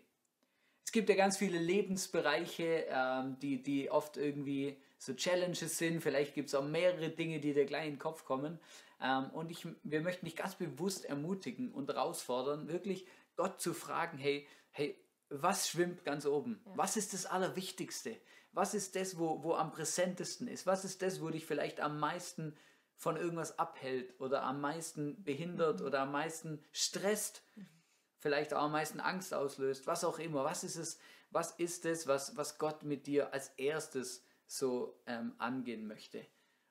Es 0.84 0.92
gibt 0.92 1.08
ja 1.08 1.14
ganz 1.14 1.38
viele 1.38 1.58
Lebensbereiche, 1.58 2.84
ähm, 2.90 3.38
die, 3.40 3.62
die 3.62 3.90
oft 3.90 4.18
irgendwie 4.18 4.76
so 4.98 5.14
Challenges 5.14 5.78
sind. 5.78 6.02
Vielleicht 6.02 6.34
gibt 6.34 6.50
es 6.50 6.54
auch 6.54 6.64
mehrere 6.64 7.08
Dinge, 7.08 7.40
die 7.40 7.54
dir 7.54 7.64
gleich 7.64 7.86
in 7.86 7.94
den 7.94 7.98
Kopf 7.98 8.26
kommen. 8.26 8.60
Ähm, 9.02 9.30
und 9.30 9.50
ich, 9.50 9.66
wir 9.82 10.02
möchten 10.02 10.26
dich 10.26 10.36
ganz 10.36 10.56
bewusst 10.56 11.06
ermutigen 11.06 11.72
und 11.72 11.88
herausfordern, 11.88 12.68
wirklich 12.68 13.06
Gott 13.36 13.62
zu 13.62 13.72
fragen, 13.72 14.18
hey, 14.18 14.46
hey, 14.72 14.94
was 15.30 15.68
schwimmt 15.70 16.04
ganz 16.04 16.26
oben? 16.26 16.60
Ja. 16.66 16.72
Was 16.76 16.96
ist 16.98 17.14
das 17.14 17.24
Allerwichtigste? 17.26 18.16
Was 18.54 18.74
ist 18.74 18.96
das, 18.96 19.18
wo, 19.18 19.42
wo 19.42 19.54
am 19.54 19.72
präsentesten 19.72 20.48
ist? 20.48 20.66
Was 20.66 20.84
ist 20.84 21.02
das, 21.02 21.20
wo 21.20 21.28
dich 21.28 21.44
vielleicht 21.44 21.80
am 21.80 21.98
meisten 21.98 22.56
von 22.96 23.16
irgendwas 23.16 23.58
abhält 23.58 24.18
oder 24.20 24.44
am 24.44 24.60
meisten 24.60 25.22
behindert 25.24 25.80
mhm. 25.80 25.86
oder 25.86 26.00
am 26.00 26.12
meisten 26.12 26.64
stresst? 26.72 27.42
Vielleicht 28.18 28.54
auch 28.54 28.62
am 28.62 28.72
meisten 28.72 29.00
Angst 29.00 29.34
auslöst, 29.34 29.86
was 29.86 30.04
auch 30.04 30.18
immer. 30.18 30.44
Was 30.44 30.64
ist 30.64 30.76
es, 30.76 30.98
was 31.30 31.50
ist 31.52 31.84
es, 31.84 32.06
was, 32.06 32.36
was 32.36 32.58
Gott 32.58 32.84
mit 32.84 33.06
dir 33.06 33.34
als 33.34 33.48
erstes 33.56 34.24
so 34.46 35.00
ähm, 35.06 35.34
angehen 35.38 35.86
möchte. 35.86 36.26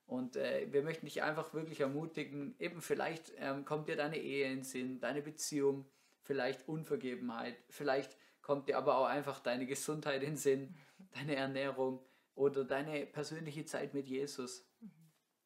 Und 0.06 0.36
äh, 0.36 0.72
wir 0.72 0.84
möchten 0.84 1.06
dich 1.06 1.22
einfach 1.22 1.54
wirklich 1.54 1.80
ermutigen, 1.80 2.56
eben 2.60 2.82
vielleicht 2.82 3.34
ähm, 3.38 3.66
kommt 3.66 3.88
dir 3.88 3.96
deine 3.96 4.18
Ehe 4.18 4.52
in 4.52 4.64
Sinn, 4.64 5.00
deine 5.00 5.22
Beziehung, 5.22 5.86
vielleicht 6.22 6.68
Unvergebenheit, 6.68 7.56
vielleicht 7.70 8.18
kommt 8.42 8.68
dir 8.68 8.78
aber 8.78 8.98
auch 8.98 9.06
einfach 9.06 9.40
deine 9.40 9.66
Gesundheit 9.66 10.24
in 10.24 10.36
Sinn, 10.36 10.76
deine 11.14 11.36
Ernährung 11.36 12.00
oder 12.36 12.64
deine 12.64 13.06
persönliche 13.06 13.66
Zeit 13.66 13.94
mit 13.94 14.08
Jesus 14.08 14.68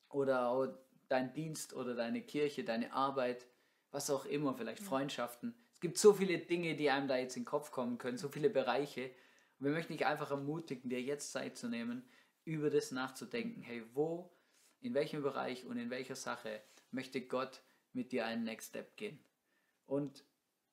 oder 0.09 0.49
auch 0.49 0.67
dein 1.07 1.33
Dienst 1.33 1.73
oder 1.73 1.95
deine 1.95 2.21
Kirche, 2.21 2.63
deine 2.63 2.93
Arbeit, 2.93 3.47
was 3.91 4.09
auch 4.09 4.25
immer, 4.25 4.53
vielleicht 4.53 4.83
Freundschaften. 4.83 5.55
Es 5.73 5.79
gibt 5.79 5.97
so 5.97 6.13
viele 6.13 6.39
Dinge, 6.39 6.75
die 6.75 6.89
einem 6.89 7.07
da 7.07 7.17
jetzt 7.17 7.37
in 7.37 7.43
den 7.43 7.47
Kopf 7.47 7.71
kommen 7.71 7.97
können, 7.97 8.17
so 8.17 8.29
viele 8.29 8.49
Bereiche. 8.49 9.11
Und 9.59 9.65
wir 9.65 9.71
möchten 9.71 9.93
dich 9.93 10.05
einfach 10.05 10.31
ermutigen, 10.31 10.89
dir 10.89 11.01
jetzt 11.01 11.31
Zeit 11.31 11.57
zu 11.57 11.67
nehmen, 11.67 12.03
über 12.43 12.69
das 12.69 12.91
nachzudenken, 12.91 13.61
hey, 13.61 13.83
wo, 13.93 14.31
in 14.79 14.93
welchem 14.93 15.21
Bereich 15.21 15.65
und 15.65 15.77
in 15.77 15.89
welcher 15.89 16.15
Sache 16.15 16.61
möchte 16.91 17.21
Gott 17.21 17.61
mit 17.93 18.11
dir 18.11 18.25
einen 18.25 18.43
Next 18.43 18.69
Step 18.69 18.95
gehen. 18.95 19.19
Und 19.85 20.23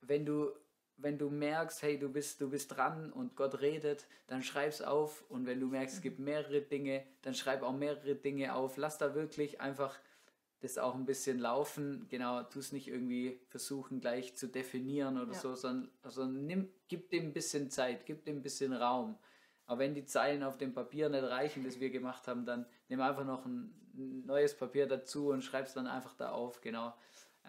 wenn 0.00 0.24
du, 0.24 0.50
wenn 0.96 1.18
du 1.18 1.30
merkst, 1.30 1.82
hey, 1.82 1.98
du 1.98 2.08
bist, 2.08 2.40
du 2.40 2.50
bist 2.50 2.76
dran 2.76 3.12
und 3.12 3.36
Gott 3.36 3.60
redet, 3.60 4.06
dann 4.26 4.42
schreib 4.42 4.68
es 4.68 4.82
auf. 4.82 5.24
Und 5.28 5.46
wenn 5.46 5.60
du 5.60 5.66
merkst, 5.66 5.96
es 5.96 6.02
gibt 6.02 6.18
mehrere 6.18 6.60
Dinge, 6.60 7.04
dann 7.22 7.34
schreib 7.34 7.62
auch 7.62 7.72
mehrere 7.72 8.14
Dinge 8.14 8.54
auf. 8.54 8.76
Lass 8.76 8.98
da 8.98 9.14
wirklich 9.14 9.60
einfach 9.60 9.98
das 10.60 10.78
auch 10.78 10.94
ein 10.94 11.04
bisschen 11.04 11.38
laufen. 11.38 12.06
Genau, 12.08 12.42
tu 12.44 12.58
es 12.58 12.72
nicht 12.72 12.88
irgendwie 12.88 13.40
versuchen 13.48 14.00
gleich 14.00 14.34
zu 14.34 14.48
definieren 14.48 15.20
oder 15.20 15.32
ja. 15.32 15.38
so, 15.38 15.54
sondern, 15.54 15.90
sondern 16.04 16.46
nimm, 16.46 16.68
gib 16.88 17.10
dem 17.10 17.24
ein 17.24 17.32
bisschen 17.32 17.70
Zeit, 17.70 18.06
gib 18.06 18.24
dem 18.24 18.38
ein 18.38 18.42
bisschen 18.42 18.72
Raum. 18.72 19.18
Aber 19.66 19.80
wenn 19.80 19.94
die 19.94 20.04
Zeilen 20.04 20.42
auf 20.42 20.56
dem 20.56 20.72
Papier 20.72 21.08
nicht 21.08 21.24
reichen, 21.24 21.64
das 21.64 21.80
wir 21.80 21.90
gemacht 21.90 22.28
haben, 22.28 22.46
dann 22.46 22.66
nimm 22.88 23.00
einfach 23.00 23.24
noch 23.24 23.44
ein 23.44 23.74
neues 23.94 24.56
Papier 24.56 24.86
dazu 24.86 25.28
und 25.28 25.42
schreib 25.42 25.66
es 25.66 25.74
dann 25.74 25.86
einfach 25.86 26.14
da 26.14 26.32
auf, 26.32 26.60
genau. 26.60 26.94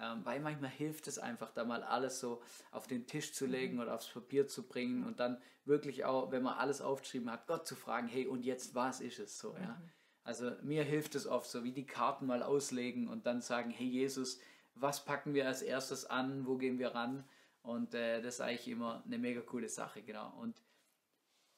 Ähm, 0.01 0.25
weil 0.25 0.41
manchmal 0.41 0.71
hilft 0.71 1.07
es 1.07 1.19
einfach, 1.19 1.51
da 1.51 1.63
mal 1.63 1.83
alles 1.83 2.19
so 2.19 2.41
auf 2.71 2.85
den 2.85 3.07
Tisch 3.07 3.33
zu 3.33 3.45
legen 3.45 3.75
mhm. 3.75 3.81
oder 3.81 3.95
aufs 3.95 4.09
Papier 4.09 4.47
zu 4.47 4.63
bringen 4.63 5.05
und 5.05 5.19
dann 5.19 5.41
wirklich 5.63 6.03
auch, 6.03 6.31
wenn 6.31 6.43
man 6.43 6.57
alles 6.57 6.81
aufgeschrieben 6.81 7.31
hat, 7.31 7.47
Gott 7.47 7.65
zu 7.65 7.75
fragen, 7.75 8.07
hey, 8.07 8.27
und 8.27 8.43
jetzt 8.43 8.75
was 8.75 8.99
ist 8.99 9.19
es 9.19 9.39
so, 9.39 9.53
ja. 9.55 9.77
Mhm. 9.79 9.89
Also 10.23 10.51
mir 10.63 10.83
hilft 10.83 11.13
es 11.13 11.27
oft 11.27 11.47
so, 11.47 11.63
wie 11.63 11.71
die 11.71 11.85
Karten 11.85 12.25
mal 12.25 12.41
auslegen 12.41 13.07
und 13.07 13.27
dann 13.27 13.41
sagen, 13.41 13.69
hey 13.69 13.85
Jesus, 13.85 14.39
was 14.73 15.05
packen 15.05 15.35
wir 15.35 15.45
als 15.47 15.61
erstes 15.61 16.05
an, 16.05 16.47
wo 16.47 16.57
gehen 16.57 16.79
wir 16.79 16.95
ran? 16.95 17.23
Und 17.61 17.93
äh, 17.93 18.21
das 18.21 18.35
ist 18.35 18.41
eigentlich 18.41 18.67
immer 18.67 19.03
eine 19.05 19.19
mega 19.19 19.41
coole 19.41 19.69
Sache, 19.69 20.01
genau. 20.01 20.33
Und 20.39 20.61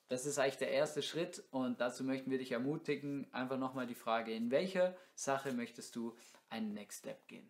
das 0.09 0.25
ist 0.25 0.37
eigentlich 0.37 0.57
der 0.57 0.71
erste 0.71 1.01
Schritt 1.01 1.43
und 1.49 1.81
dazu 1.81 2.03
möchten 2.03 2.29
wir 2.29 2.37
dich 2.37 2.51
ermutigen, 2.51 3.27
einfach 3.33 3.57
nochmal 3.57 3.87
die 3.87 3.95
Frage, 3.95 4.33
in 4.33 4.51
welcher 4.51 4.95
Sache 5.15 5.53
möchtest 5.53 5.95
du 5.95 6.15
einen 6.49 6.73
Next 6.73 6.99
Step 6.99 7.27
gehen? 7.27 7.49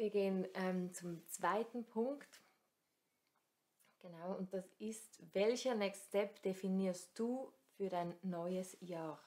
Wir 0.00 0.08
gehen 0.08 0.48
ähm, 0.54 0.94
zum 0.94 1.22
zweiten 1.26 1.84
Punkt. 1.84 2.40
Genau, 3.98 4.34
und 4.38 4.50
das 4.50 4.64
ist, 4.78 5.20
welcher 5.34 5.74
Next 5.74 6.06
Step 6.06 6.40
definierst 6.40 7.18
du 7.18 7.52
für 7.76 7.90
dein 7.90 8.14
neues 8.22 8.78
Jahr? 8.80 9.22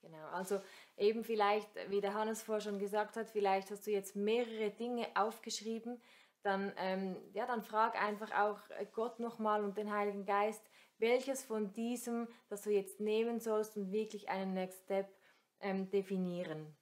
Genau, 0.00 0.24
also 0.28 0.62
eben 0.96 1.24
vielleicht, 1.24 1.68
wie 1.90 2.00
der 2.00 2.14
Hannes 2.14 2.40
vorher 2.40 2.60
schon 2.60 2.78
gesagt 2.78 3.16
hat, 3.16 3.30
vielleicht 3.30 3.72
hast 3.72 3.84
du 3.84 3.90
jetzt 3.90 4.14
mehrere 4.14 4.70
Dinge 4.70 5.08
aufgeschrieben, 5.16 6.00
dann, 6.42 6.72
ähm, 6.76 7.16
ja, 7.32 7.44
dann 7.44 7.62
frag 7.62 8.00
einfach 8.00 8.30
auch 8.30 8.60
Gott 8.92 9.18
nochmal 9.18 9.64
und 9.64 9.76
den 9.76 9.92
Heiligen 9.92 10.24
Geist, 10.24 10.62
welches 10.98 11.42
von 11.42 11.72
diesem, 11.72 12.28
das 12.48 12.62
du 12.62 12.70
jetzt 12.70 13.00
nehmen 13.00 13.40
sollst 13.40 13.76
und 13.76 13.90
wirklich 13.90 14.28
einen 14.28 14.54
Next 14.54 14.84
Step 14.84 15.12
ähm, 15.58 15.90
definieren. 15.90 16.76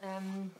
Ähm, 0.00 0.52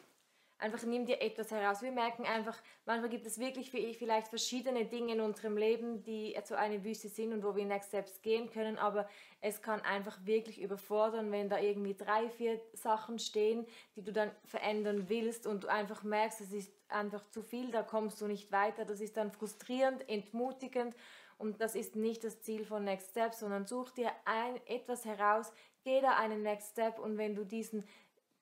Einfach 0.60 0.82
nimm 0.82 1.06
dir 1.06 1.22
etwas 1.22 1.52
heraus. 1.52 1.82
Wir 1.82 1.92
merken 1.92 2.24
einfach, 2.24 2.60
manchmal 2.84 3.08
gibt 3.08 3.26
es 3.26 3.38
wirklich 3.38 3.70
vielleicht 3.70 4.26
verschiedene 4.26 4.86
Dinge 4.86 5.12
in 5.12 5.20
unserem 5.20 5.56
Leben, 5.56 6.02
die 6.02 6.36
zu 6.42 6.58
einer 6.58 6.82
Wüste 6.82 7.08
sind 7.08 7.32
und 7.32 7.44
wo 7.44 7.54
wir 7.54 7.64
Next 7.64 7.90
Steps 7.90 8.22
gehen 8.22 8.50
können, 8.50 8.76
aber 8.76 9.08
es 9.40 9.62
kann 9.62 9.80
einfach 9.82 10.18
wirklich 10.24 10.60
überfordern, 10.60 11.30
wenn 11.30 11.48
da 11.48 11.60
irgendwie 11.60 11.94
drei, 11.94 12.28
vier 12.28 12.60
Sachen 12.72 13.20
stehen, 13.20 13.66
die 13.94 14.02
du 14.02 14.12
dann 14.12 14.32
verändern 14.46 15.08
willst 15.08 15.46
und 15.46 15.62
du 15.62 15.68
einfach 15.68 16.02
merkst, 16.02 16.40
es 16.40 16.52
ist 16.52 16.72
einfach 16.88 17.24
zu 17.30 17.42
viel, 17.42 17.70
da 17.70 17.82
kommst 17.82 18.20
du 18.20 18.26
nicht 18.26 18.50
weiter. 18.50 18.84
Das 18.84 19.00
ist 19.00 19.16
dann 19.16 19.30
frustrierend, 19.30 20.08
entmutigend 20.08 20.96
und 21.36 21.60
das 21.60 21.76
ist 21.76 21.94
nicht 21.94 22.24
das 22.24 22.42
Ziel 22.42 22.64
von 22.64 22.82
Next 22.82 23.10
Steps, 23.10 23.38
sondern 23.38 23.64
such 23.64 23.92
dir 23.92 24.10
ein, 24.24 24.56
etwas 24.66 25.04
heraus, 25.04 25.52
geh 25.84 26.00
da 26.00 26.16
einen 26.16 26.42
Next 26.42 26.72
Step 26.72 26.98
und 26.98 27.16
wenn 27.16 27.36
du 27.36 27.44
diesen 27.44 27.84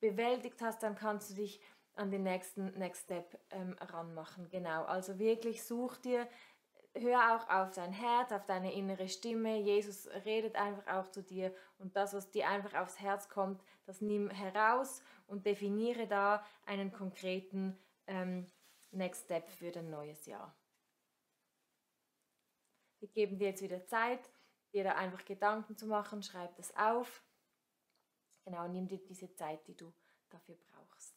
bewältigt 0.00 0.60
hast, 0.60 0.82
dann 0.82 0.94
kannst 0.94 1.30
du 1.30 1.34
dich 1.34 1.60
an 1.96 2.10
den 2.10 2.22
nächsten 2.22 2.66
Next 2.78 3.04
Step 3.04 3.38
ähm, 3.50 3.76
ranmachen. 3.80 4.48
Genau, 4.50 4.84
also 4.84 5.18
wirklich 5.18 5.64
such 5.64 5.96
dir, 5.96 6.28
hör 6.94 7.36
auch 7.36 7.48
auf 7.48 7.70
dein 7.72 7.92
Herz, 7.92 8.32
auf 8.32 8.46
deine 8.46 8.72
innere 8.72 9.08
Stimme. 9.08 9.58
Jesus 9.58 10.08
redet 10.24 10.56
einfach 10.56 10.86
auch 10.94 11.10
zu 11.10 11.22
dir 11.22 11.54
und 11.78 11.96
das, 11.96 12.14
was 12.14 12.30
dir 12.30 12.48
einfach 12.48 12.74
aufs 12.74 13.00
Herz 13.00 13.28
kommt, 13.28 13.62
das 13.84 14.00
nimm 14.00 14.30
heraus 14.30 15.02
und 15.26 15.46
definiere 15.46 16.06
da 16.06 16.44
einen 16.64 16.92
konkreten 16.92 17.78
ähm, 18.06 18.46
Next 18.90 19.24
Step 19.24 19.50
für 19.50 19.70
dein 19.70 19.90
neues 19.90 20.26
Jahr. 20.26 20.56
Wir 23.00 23.08
geben 23.08 23.38
dir 23.38 23.48
jetzt 23.48 23.62
wieder 23.62 23.84
Zeit, 23.86 24.30
dir 24.72 24.84
da 24.84 24.94
einfach 24.94 25.24
Gedanken 25.24 25.76
zu 25.76 25.86
machen, 25.86 26.22
schreib 26.22 26.56
das 26.56 26.74
auf. 26.76 27.22
Genau, 28.44 28.68
nimm 28.68 28.86
dir 28.86 28.98
diese 28.98 29.32
Zeit, 29.34 29.66
die 29.66 29.76
du 29.76 29.92
dafür 30.30 30.56
brauchst. 30.56 31.15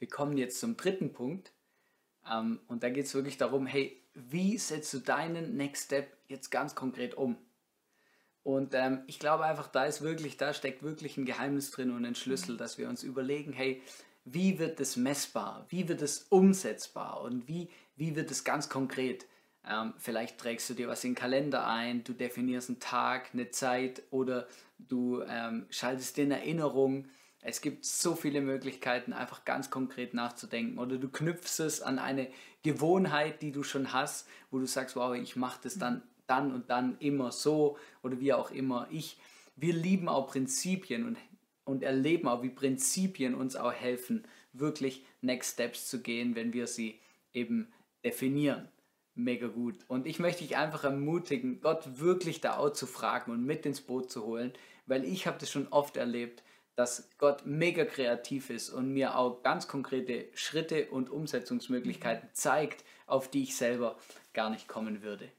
Wir 0.00 0.08
kommen 0.08 0.36
jetzt 0.36 0.58
zum 0.58 0.76
dritten 0.76 1.12
Punkt. 1.12 1.52
Ähm, 2.28 2.58
und 2.66 2.82
da 2.82 2.90
geht 2.90 3.06
es 3.06 3.14
wirklich 3.14 3.36
darum, 3.36 3.66
hey, 3.66 4.02
wie 4.14 4.58
setzt 4.58 4.92
du 4.92 4.98
deinen 4.98 5.56
Next 5.56 5.84
Step 5.84 6.16
jetzt 6.26 6.50
ganz 6.50 6.74
konkret 6.74 7.14
um? 7.14 7.36
Und 8.42 8.74
ähm, 8.74 9.02
ich 9.06 9.18
glaube 9.18 9.44
einfach, 9.44 9.68
da 9.68 9.84
ist 9.84 10.00
wirklich, 10.00 10.36
da 10.36 10.52
steckt 10.54 10.82
wirklich 10.82 11.16
ein 11.16 11.26
Geheimnis 11.26 11.70
drin 11.70 11.90
und 11.90 12.04
ein 12.04 12.14
Schlüssel, 12.14 12.56
dass 12.56 12.78
wir 12.78 12.88
uns 12.88 13.02
überlegen, 13.02 13.52
hey, 13.52 13.82
wie 14.24 14.58
wird 14.58 14.80
es 14.80 14.96
messbar? 14.96 15.66
Wie 15.68 15.88
wird 15.88 16.02
es 16.02 16.26
umsetzbar? 16.30 17.20
Und 17.20 17.46
wie, 17.48 17.68
wie 17.96 18.16
wird 18.16 18.30
es 18.30 18.44
ganz 18.44 18.68
konkret? 18.68 19.26
Ähm, 19.68 19.92
vielleicht 19.98 20.38
trägst 20.38 20.70
du 20.70 20.74
dir 20.74 20.88
was 20.88 21.04
in 21.04 21.10
den 21.10 21.16
Kalender 21.16 21.66
ein, 21.66 22.02
du 22.02 22.14
definierst 22.14 22.70
einen 22.70 22.80
Tag, 22.80 23.30
eine 23.34 23.50
Zeit 23.50 24.02
oder 24.10 24.48
du 24.78 25.22
ähm, 25.22 25.66
schaltest 25.68 26.16
dir 26.16 26.24
eine 26.24 26.38
Erinnerung 26.38 27.08
es 27.42 27.60
gibt 27.60 27.84
so 27.84 28.14
viele 28.14 28.40
Möglichkeiten, 28.40 29.12
einfach 29.12 29.44
ganz 29.44 29.70
konkret 29.70 30.12
nachzudenken. 30.12 30.78
Oder 30.78 30.98
du 30.98 31.08
knüpfst 31.08 31.60
es 31.60 31.80
an 31.80 31.98
eine 31.98 32.28
Gewohnheit, 32.62 33.40
die 33.42 33.52
du 33.52 33.62
schon 33.62 33.92
hast, 33.92 34.28
wo 34.50 34.58
du 34.58 34.66
sagst, 34.66 34.96
wow, 34.96 35.14
ich 35.14 35.36
mache 35.36 35.60
das 35.62 35.78
dann, 35.78 36.02
dann 36.26 36.52
und 36.52 36.68
dann 36.68 36.98
immer 36.98 37.32
so 37.32 37.78
oder 38.02 38.20
wie 38.20 38.34
auch 38.34 38.50
immer. 38.50 38.88
Ich, 38.90 39.18
wir 39.56 39.72
lieben 39.72 40.08
auch 40.08 40.28
Prinzipien 40.28 41.06
und, 41.06 41.16
und 41.64 41.82
erleben 41.82 42.28
auch, 42.28 42.42
wie 42.42 42.50
Prinzipien 42.50 43.34
uns 43.34 43.56
auch 43.56 43.72
helfen, 43.72 44.24
wirklich 44.52 45.04
Next 45.22 45.54
Steps 45.54 45.88
zu 45.88 46.02
gehen, 46.02 46.34
wenn 46.34 46.52
wir 46.52 46.66
sie 46.66 47.00
eben 47.32 47.72
definieren. 48.04 48.68
Mega 49.14 49.48
gut. 49.48 49.76
Und 49.88 50.06
ich 50.06 50.18
möchte 50.18 50.42
dich 50.42 50.56
einfach 50.56 50.84
ermutigen, 50.84 51.60
Gott 51.60 51.98
wirklich 51.98 52.40
da 52.40 52.58
auch 52.58 52.70
zu 52.70 52.86
fragen 52.86 53.32
und 53.32 53.44
mit 53.44 53.64
ins 53.64 53.80
Boot 53.80 54.10
zu 54.10 54.24
holen, 54.24 54.52
weil 54.86 55.04
ich 55.04 55.26
habe 55.26 55.38
das 55.38 55.50
schon 55.50 55.68
oft 55.68 55.96
erlebt, 55.96 56.42
dass 56.76 57.10
Gott 57.18 57.44
mega 57.44 57.84
kreativ 57.84 58.50
ist 58.50 58.70
und 58.70 58.92
mir 58.92 59.16
auch 59.16 59.42
ganz 59.42 59.68
konkrete 59.68 60.26
Schritte 60.34 60.90
und 60.90 61.10
Umsetzungsmöglichkeiten 61.10 62.28
zeigt, 62.32 62.84
auf 63.06 63.28
die 63.28 63.42
ich 63.42 63.56
selber 63.56 63.96
gar 64.32 64.50
nicht 64.50 64.68
kommen 64.68 65.02
würde. 65.02 65.30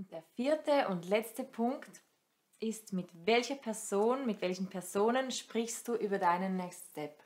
Und 0.00 0.10
der 0.12 0.22
vierte 0.34 0.88
und 0.88 1.06
letzte 1.10 1.44
Punkt 1.44 1.90
ist, 2.58 2.94
mit 2.94 3.10
welcher 3.26 3.56
Person, 3.56 4.24
mit 4.24 4.40
welchen 4.40 4.66
Personen 4.66 5.30
sprichst 5.30 5.86
du 5.86 5.94
über 5.94 6.16
deinen 6.16 6.56
Next 6.56 6.86
Step? 6.92 7.22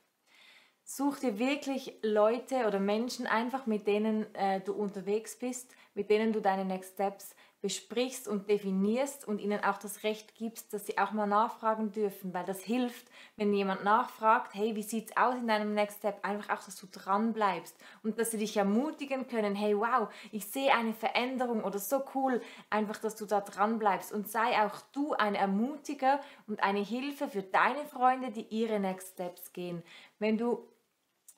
Such 0.82 1.20
dir 1.20 1.38
wirklich 1.38 1.96
Leute 2.02 2.66
oder 2.66 2.80
Menschen 2.80 3.28
einfach, 3.28 3.66
mit 3.66 3.86
denen 3.86 4.26
äh, 4.34 4.60
du 4.60 4.72
unterwegs 4.72 5.38
bist, 5.38 5.72
mit 5.94 6.10
denen 6.10 6.32
du 6.32 6.40
deine 6.40 6.64
Next 6.64 6.94
Steps 6.94 7.36
besprichst 7.64 8.28
und 8.28 8.50
definierst 8.50 9.26
und 9.26 9.40
ihnen 9.40 9.64
auch 9.64 9.78
das 9.78 10.02
Recht 10.02 10.34
gibst, 10.34 10.74
dass 10.74 10.84
sie 10.84 10.98
auch 10.98 11.12
mal 11.12 11.26
nachfragen 11.26 11.92
dürfen, 11.92 12.34
weil 12.34 12.44
das 12.44 12.62
hilft, 12.62 13.06
wenn 13.36 13.54
jemand 13.54 13.84
nachfragt, 13.84 14.52
hey, 14.52 14.76
wie 14.76 14.82
sieht's 14.82 15.16
aus 15.16 15.36
in 15.36 15.46
deinem 15.46 15.72
Next 15.72 16.00
Step, 16.00 16.18
einfach 16.22 16.50
auch, 16.54 16.62
dass 16.62 16.76
du 16.76 16.86
dran 16.92 17.32
bleibst 17.32 17.74
und 18.02 18.18
dass 18.18 18.32
sie 18.32 18.36
dich 18.36 18.54
ermutigen 18.58 19.28
können, 19.28 19.54
hey, 19.54 19.74
wow, 19.78 20.12
ich 20.30 20.44
sehe 20.44 20.74
eine 20.74 20.92
Veränderung 20.92 21.64
oder 21.64 21.78
so 21.78 22.04
cool, 22.14 22.42
einfach, 22.68 22.98
dass 22.98 23.16
du 23.16 23.24
da 23.24 23.40
dran 23.40 23.78
bleibst 23.78 24.12
und 24.12 24.28
sei 24.28 24.62
auch 24.62 24.82
du 24.92 25.14
ein 25.14 25.34
Ermutiger 25.34 26.20
und 26.46 26.62
eine 26.62 26.80
Hilfe 26.80 27.28
für 27.28 27.42
deine 27.42 27.86
Freunde, 27.86 28.30
die 28.30 28.44
ihre 28.50 28.78
Next 28.78 29.14
Steps 29.14 29.54
gehen. 29.54 29.82
Wenn 30.18 30.36
du 30.36 30.68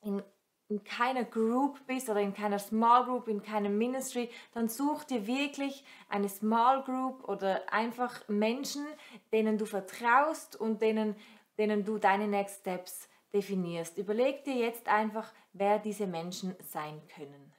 in 0.03 0.25
in 0.69 0.83
keiner 0.83 1.25
Group 1.25 1.87
bist 1.87 2.09
oder 2.09 2.21
in 2.21 2.35
keiner 2.35 2.59
Small 2.59 3.05
Group, 3.05 3.29
in 3.29 3.43
keinem 3.43 3.79
Ministry, 3.79 4.31
dann 4.53 4.69
such 4.69 5.05
dir 5.05 5.27
wirklich 5.27 5.85
eine 6.09 6.29
Small 6.29 6.83
Group 6.83 7.29
oder 7.29 7.73
einfach 7.73 8.29
Menschen, 8.29 8.85
denen 9.33 9.59
du 9.59 9.67
vertraust 9.67 10.57
und 10.57 10.83
denen, 10.83 11.15
denen 11.59 11.85
du 11.85 11.99
deine 11.99 12.27
Next 12.27 12.61
Steps 12.61 13.09
definierst. 13.33 13.99
Überleg 13.99 14.45
dir 14.45 14.57
jetzt 14.57 14.89
einfach, 14.89 15.33
wer 15.53 15.79
diese 15.79 16.07
Menschen 16.07 16.57
sein 16.65 17.01
können. 17.15 17.53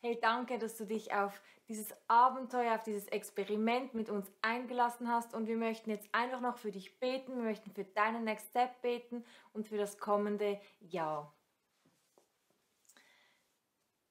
Hey, 0.00 0.16
danke, 0.20 0.58
dass 0.58 0.76
du 0.76 0.86
dich 0.86 1.12
auf 1.12 1.42
dieses 1.68 1.92
Abenteuer, 2.06 2.76
auf 2.76 2.84
dieses 2.84 3.08
Experiment 3.08 3.94
mit 3.94 4.08
uns 4.10 4.30
eingelassen 4.42 5.08
hast 5.08 5.34
und 5.34 5.48
wir 5.48 5.56
möchten 5.56 5.90
jetzt 5.90 6.08
einfach 6.12 6.40
noch 6.40 6.56
für 6.56 6.70
dich 6.70 7.00
beten, 7.00 7.34
wir 7.34 7.42
möchten 7.42 7.72
für 7.72 7.82
deinen 7.82 8.22
Next 8.22 8.50
Step 8.50 8.80
beten 8.80 9.24
und 9.52 9.66
für 9.66 9.76
das 9.76 9.98
kommende 9.98 10.60
Jahr. 10.78 11.34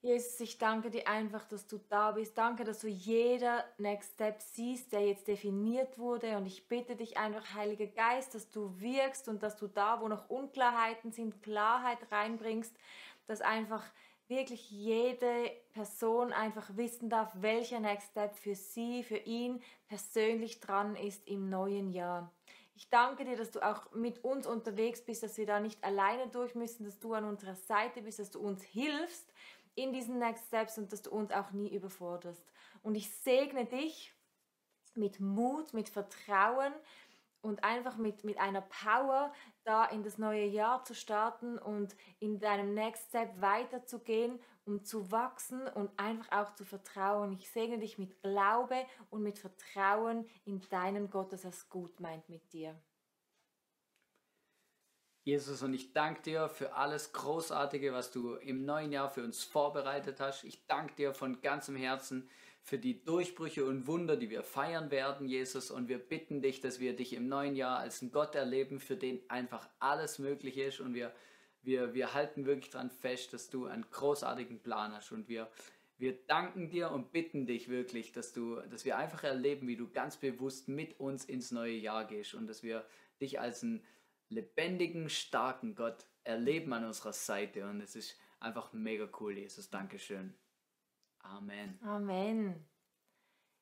Jesus, 0.01 0.39
ich 0.41 0.57
danke 0.57 0.89
dir 0.89 1.07
einfach, 1.07 1.45
dass 1.45 1.67
du 1.67 1.77
da 1.77 2.11
bist. 2.11 2.37
Danke, 2.37 2.65
dass 2.65 2.79
du 2.79 2.87
jeder 2.87 3.63
Next 3.77 4.13
Step 4.13 4.41
siehst, 4.41 4.91
der 4.91 5.07
jetzt 5.07 5.27
definiert 5.27 5.97
wurde. 5.97 6.35
Und 6.37 6.45
ich 6.45 6.67
bitte 6.67 6.97
dich 6.97 7.17
einfach, 7.17 7.53
Heiliger 7.55 7.87
Geist, 7.87 8.35
dass 8.35 8.49
du 8.49 8.79
wirkst 8.79 9.27
und 9.29 9.41
dass 9.41 9.55
du 9.55 9.67
da, 9.67 10.01
wo 10.01 10.07
noch 10.07 10.29
Unklarheiten 10.29 11.11
sind, 11.13 11.41
Klarheit 11.41 11.99
reinbringst, 12.11 12.75
dass 13.25 13.41
einfach 13.41 13.83
wirklich 14.29 14.69
jede 14.69 15.51
Person 15.71 16.33
einfach 16.33 16.75
wissen 16.75 17.09
darf, 17.09 17.31
welcher 17.35 17.79
Next 17.79 18.11
Step 18.11 18.35
für 18.35 18.55
sie, 18.55 19.03
für 19.03 19.17
ihn 19.17 19.61
persönlich 19.87 20.59
dran 20.59 20.95
ist 20.95 21.27
im 21.27 21.49
neuen 21.49 21.91
Jahr. 21.91 22.31
Ich 22.75 22.89
danke 22.89 23.25
dir, 23.25 23.35
dass 23.35 23.51
du 23.51 23.59
auch 23.59 23.91
mit 23.93 24.23
uns 24.23 24.45
unterwegs 24.45 25.03
bist, 25.03 25.23
dass 25.23 25.37
wir 25.37 25.47
da 25.47 25.59
nicht 25.59 25.83
alleine 25.83 26.27
durch 26.27 26.53
müssen, 26.53 26.85
dass 26.85 26.99
du 26.99 27.13
an 27.13 27.23
unserer 27.25 27.55
Seite 27.55 28.01
bist, 28.01 28.19
dass 28.19 28.29
du 28.29 28.39
uns 28.39 28.61
hilfst 28.63 29.33
in 29.73 29.93
diesen 29.93 30.19
Next 30.19 30.47
Steps 30.47 30.77
und 30.77 30.91
dass 30.91 31.01
du 31.01 31.11
uns 31.11 31.31
auch 31.31 31.51
nie 31.51 31.73
überforderst. 31.73 32.43
Und 32.83 32.95
ich 32.95 33.09
segne 33.09 33.65
dich 33.65 34.13
mit 34.95 35.19
Mut, 35.19 35.73
mit 35.73 35.89
Vertrauen, 35.89 36.73
und 37.41 37.63
einfach 37.63 37.97
mit, 37.97 38.23
mit 38.23 38.37
einer 38.39 38.61
Power 38.61 39.33
da 39.63 39.85
in 39.85 40.03
das 40.03 40.17
neue 40.17 40.45
Jahr 40.45 40.83
zu 40.83 40.95
starten 40.95 41.57
und 41.57 41.95
in 42.19 42.39
deinem 42.39 42.73
Next 42.73 43.09
Step 43.09 43.41
weiterzugehen, 43.41 44.39
um 44.65 44.83
zu 44.83 45.11
wachsen 45.11 45.67
und 45.67 45.89
einfach 45.97 46.31
auch 46.31 46.55
zu 46.55 46.65
vertrauen. 46.65 47.33
Ich 47.33 47.49
segne 47.49 47.79
dich 47.79 47.97
mit 47.97 48.21
Glaube 48.21 48.85
und 49.09 49.23
mit 49.23 49.39
Vertrauen 49.39 50.27
in 50.45 50.61
deinen 50.69 51.09
Gott, 51.09 51.31
dass 51.31 51.43
er 51.43 51.51
es 51.51 51.69
gut 51.69 51.99
meint 51.99 52.27
mit 52.29 52.51
dir. 52.53 52.79
Jesus, 55.27 55.61
und 55.61 55.73
ich 55.73 55.91
danke 55.91 56.21
dir 56.21 56.47
für 56.47 56.73
alles 56.75 57.11
Großartige, 57.11 57.91
was 57.91 58.11
du 58.11 58.35
im 58.35 58.63
neuen 58.63 58.93
Jahr 58.93 59.09
für 59.09 59.25
uns 59.25 59.43
vorbereitet 59.43 60.21
hast. 60.21 60.45
Ich 60.45 60.65
danke 60.67 60.95
dir 60.95 61.13
von 61.13 61.41
ganzem 61.41 61.75
Herzen 61.75 62.29
für 62.67 62.77
die 62.77 63.01
Durchbrüche 63.05 63.63
und 63.63 63.87
Wunder, 63.87 64.17
die 64.17 64.29
wir 64.29 64.43
feiern 64.43 64.91
werden, 64.91 65.25
Jesus. 65.25 65.71
Und 65.71 65.87
wir 65.87 65.99
bitten 65.99 66.41
dich, 66.41 66.59
dass 66.59 66.81
wir 66.81 66.97
dich 66.97 67.13
im 67.13 67.29
neuen 67.29 67.55
Jahr 67.55 67.79
als 67.79 68.01
einen 68.01 68.11
Gott 68.11 68.35
erleben, 68.35 68.81
für 68.81 68.97
den 68.97 69.21
einfach 69.29 69.69
alles 69.79 70.19
möglich 70.19 70.57
ist. 70.57 70.81
Und 70.81 70.93
wir, 70.93 71.13
wir, 71.61 71.93
wir 71.93 72.13
halten 72.13 72.45
wirklich 72.45 72.69
daran 72.69 72.89
fest, 72.89 73.31
dass 73.31 73.49
du 73.49 73.67
einen 73.67 73.89
großartigen 73.89 74.59
Plan 74.59 74.91
hast. 74.91 75.13
Und 75.13 75.29
wir, 75.29 75.49
wir 75.97 76.11
danken 76.27 76.69
dir 76.69 76.91
und 76.91 77.13
bitten 77.13 77.45
dich 77.45 77.69
wirklich, 77.69 78.11
dass, 78.11 78.33
du, 78.33 78.57
dass 78.69 78.83
wir 78.83 78.97
einfach 78.97 79.23
erleben, 79.23 79.69
wie 79.69 79.77
du 79.77 79.89
ganz 79.89 80.17
bewusst 80.17 80.67
mit 80.67 80.99
uns 80.99 81.23
ins 81.23 81.51
neue 81.51 81.77
Jahr 81.77 82.03
gehst 82.03 82.33
und 82.33 82.47
dass 82.47 82.63
wir 82.63 82.85
dich 83.21 83.39
als 83.39 83.63
einen 83.63 83.81
lebendigen, 84.27 85.09
starken 85.09 85.73
Gott 85.73 86.05
erleben 86.25 86.73
an 86.73 86.83
unserer 86.83 87.13
Seite. 87.13 87.65
Und 87.69 87.79
es 87.79 87.95
ist 87.95 88.19
einfach 88.41 88.73
mega 88.73 89.07
cool, 89.21 89.37
Jesus. 89.37 89.69
Dankeschön. 89.69 90.33
Amen. 91.35 91.79
Amen. 91.83 92.67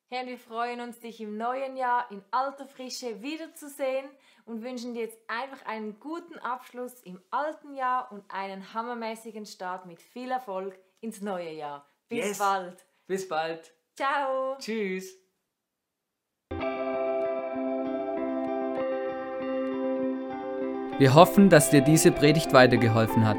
Herr, 0.08 0.24
wir 0.26 0.38
freuen 0.38 0.80
uns, 0.80 1.00
dich 1.00 1.20
im 1.20 1.36
neuen 1.36 1.76
Jahr 1.76 2.08
in 2.12 2.22
alter 2.30 2.66
Frische 2.66 3.22
wiederzusehen 3.22 4.08
und 4.44 4.62
wünschen 4.62 4.94
dir 4.94 5.02
jetzt 5.02 5.18
einfach 5.26 5.66
einen 5.66 5.98
guten 5.98 6.38
Abschluss 6.38 7.00
im 7.02 7.20
alten 7.32 7.74
Jahr 7.74 8.12
und 8.12 8.22
einen 8.30 8.72
hammermäßigen 8.72 9.46
Start 9.46 9.86
mit 9.86 10.00
viel 10.00 10.30
Erfolg 10.30 10.78
ins 11.00 11.20
neue 11.22 11.50
Jahr. 11.52 11.84
Bis 12.08 12.18
Yes. 12.24 12.38
bald. 12.38 12.86
Bis 13.08 13.28
bald. 13.28 13.74
Ciao. 13.96 14.56
Tschüss. 14.58 15.12
Wir 20.98 21.14
hoffen, 21.14 21.50
dass 21.50 21.70
dir 21.70 21.82
diese 21.82 22.10
Predigt 22.10 22.52
weitergeholfen 22.52 23.26
hat. 23.26 23.38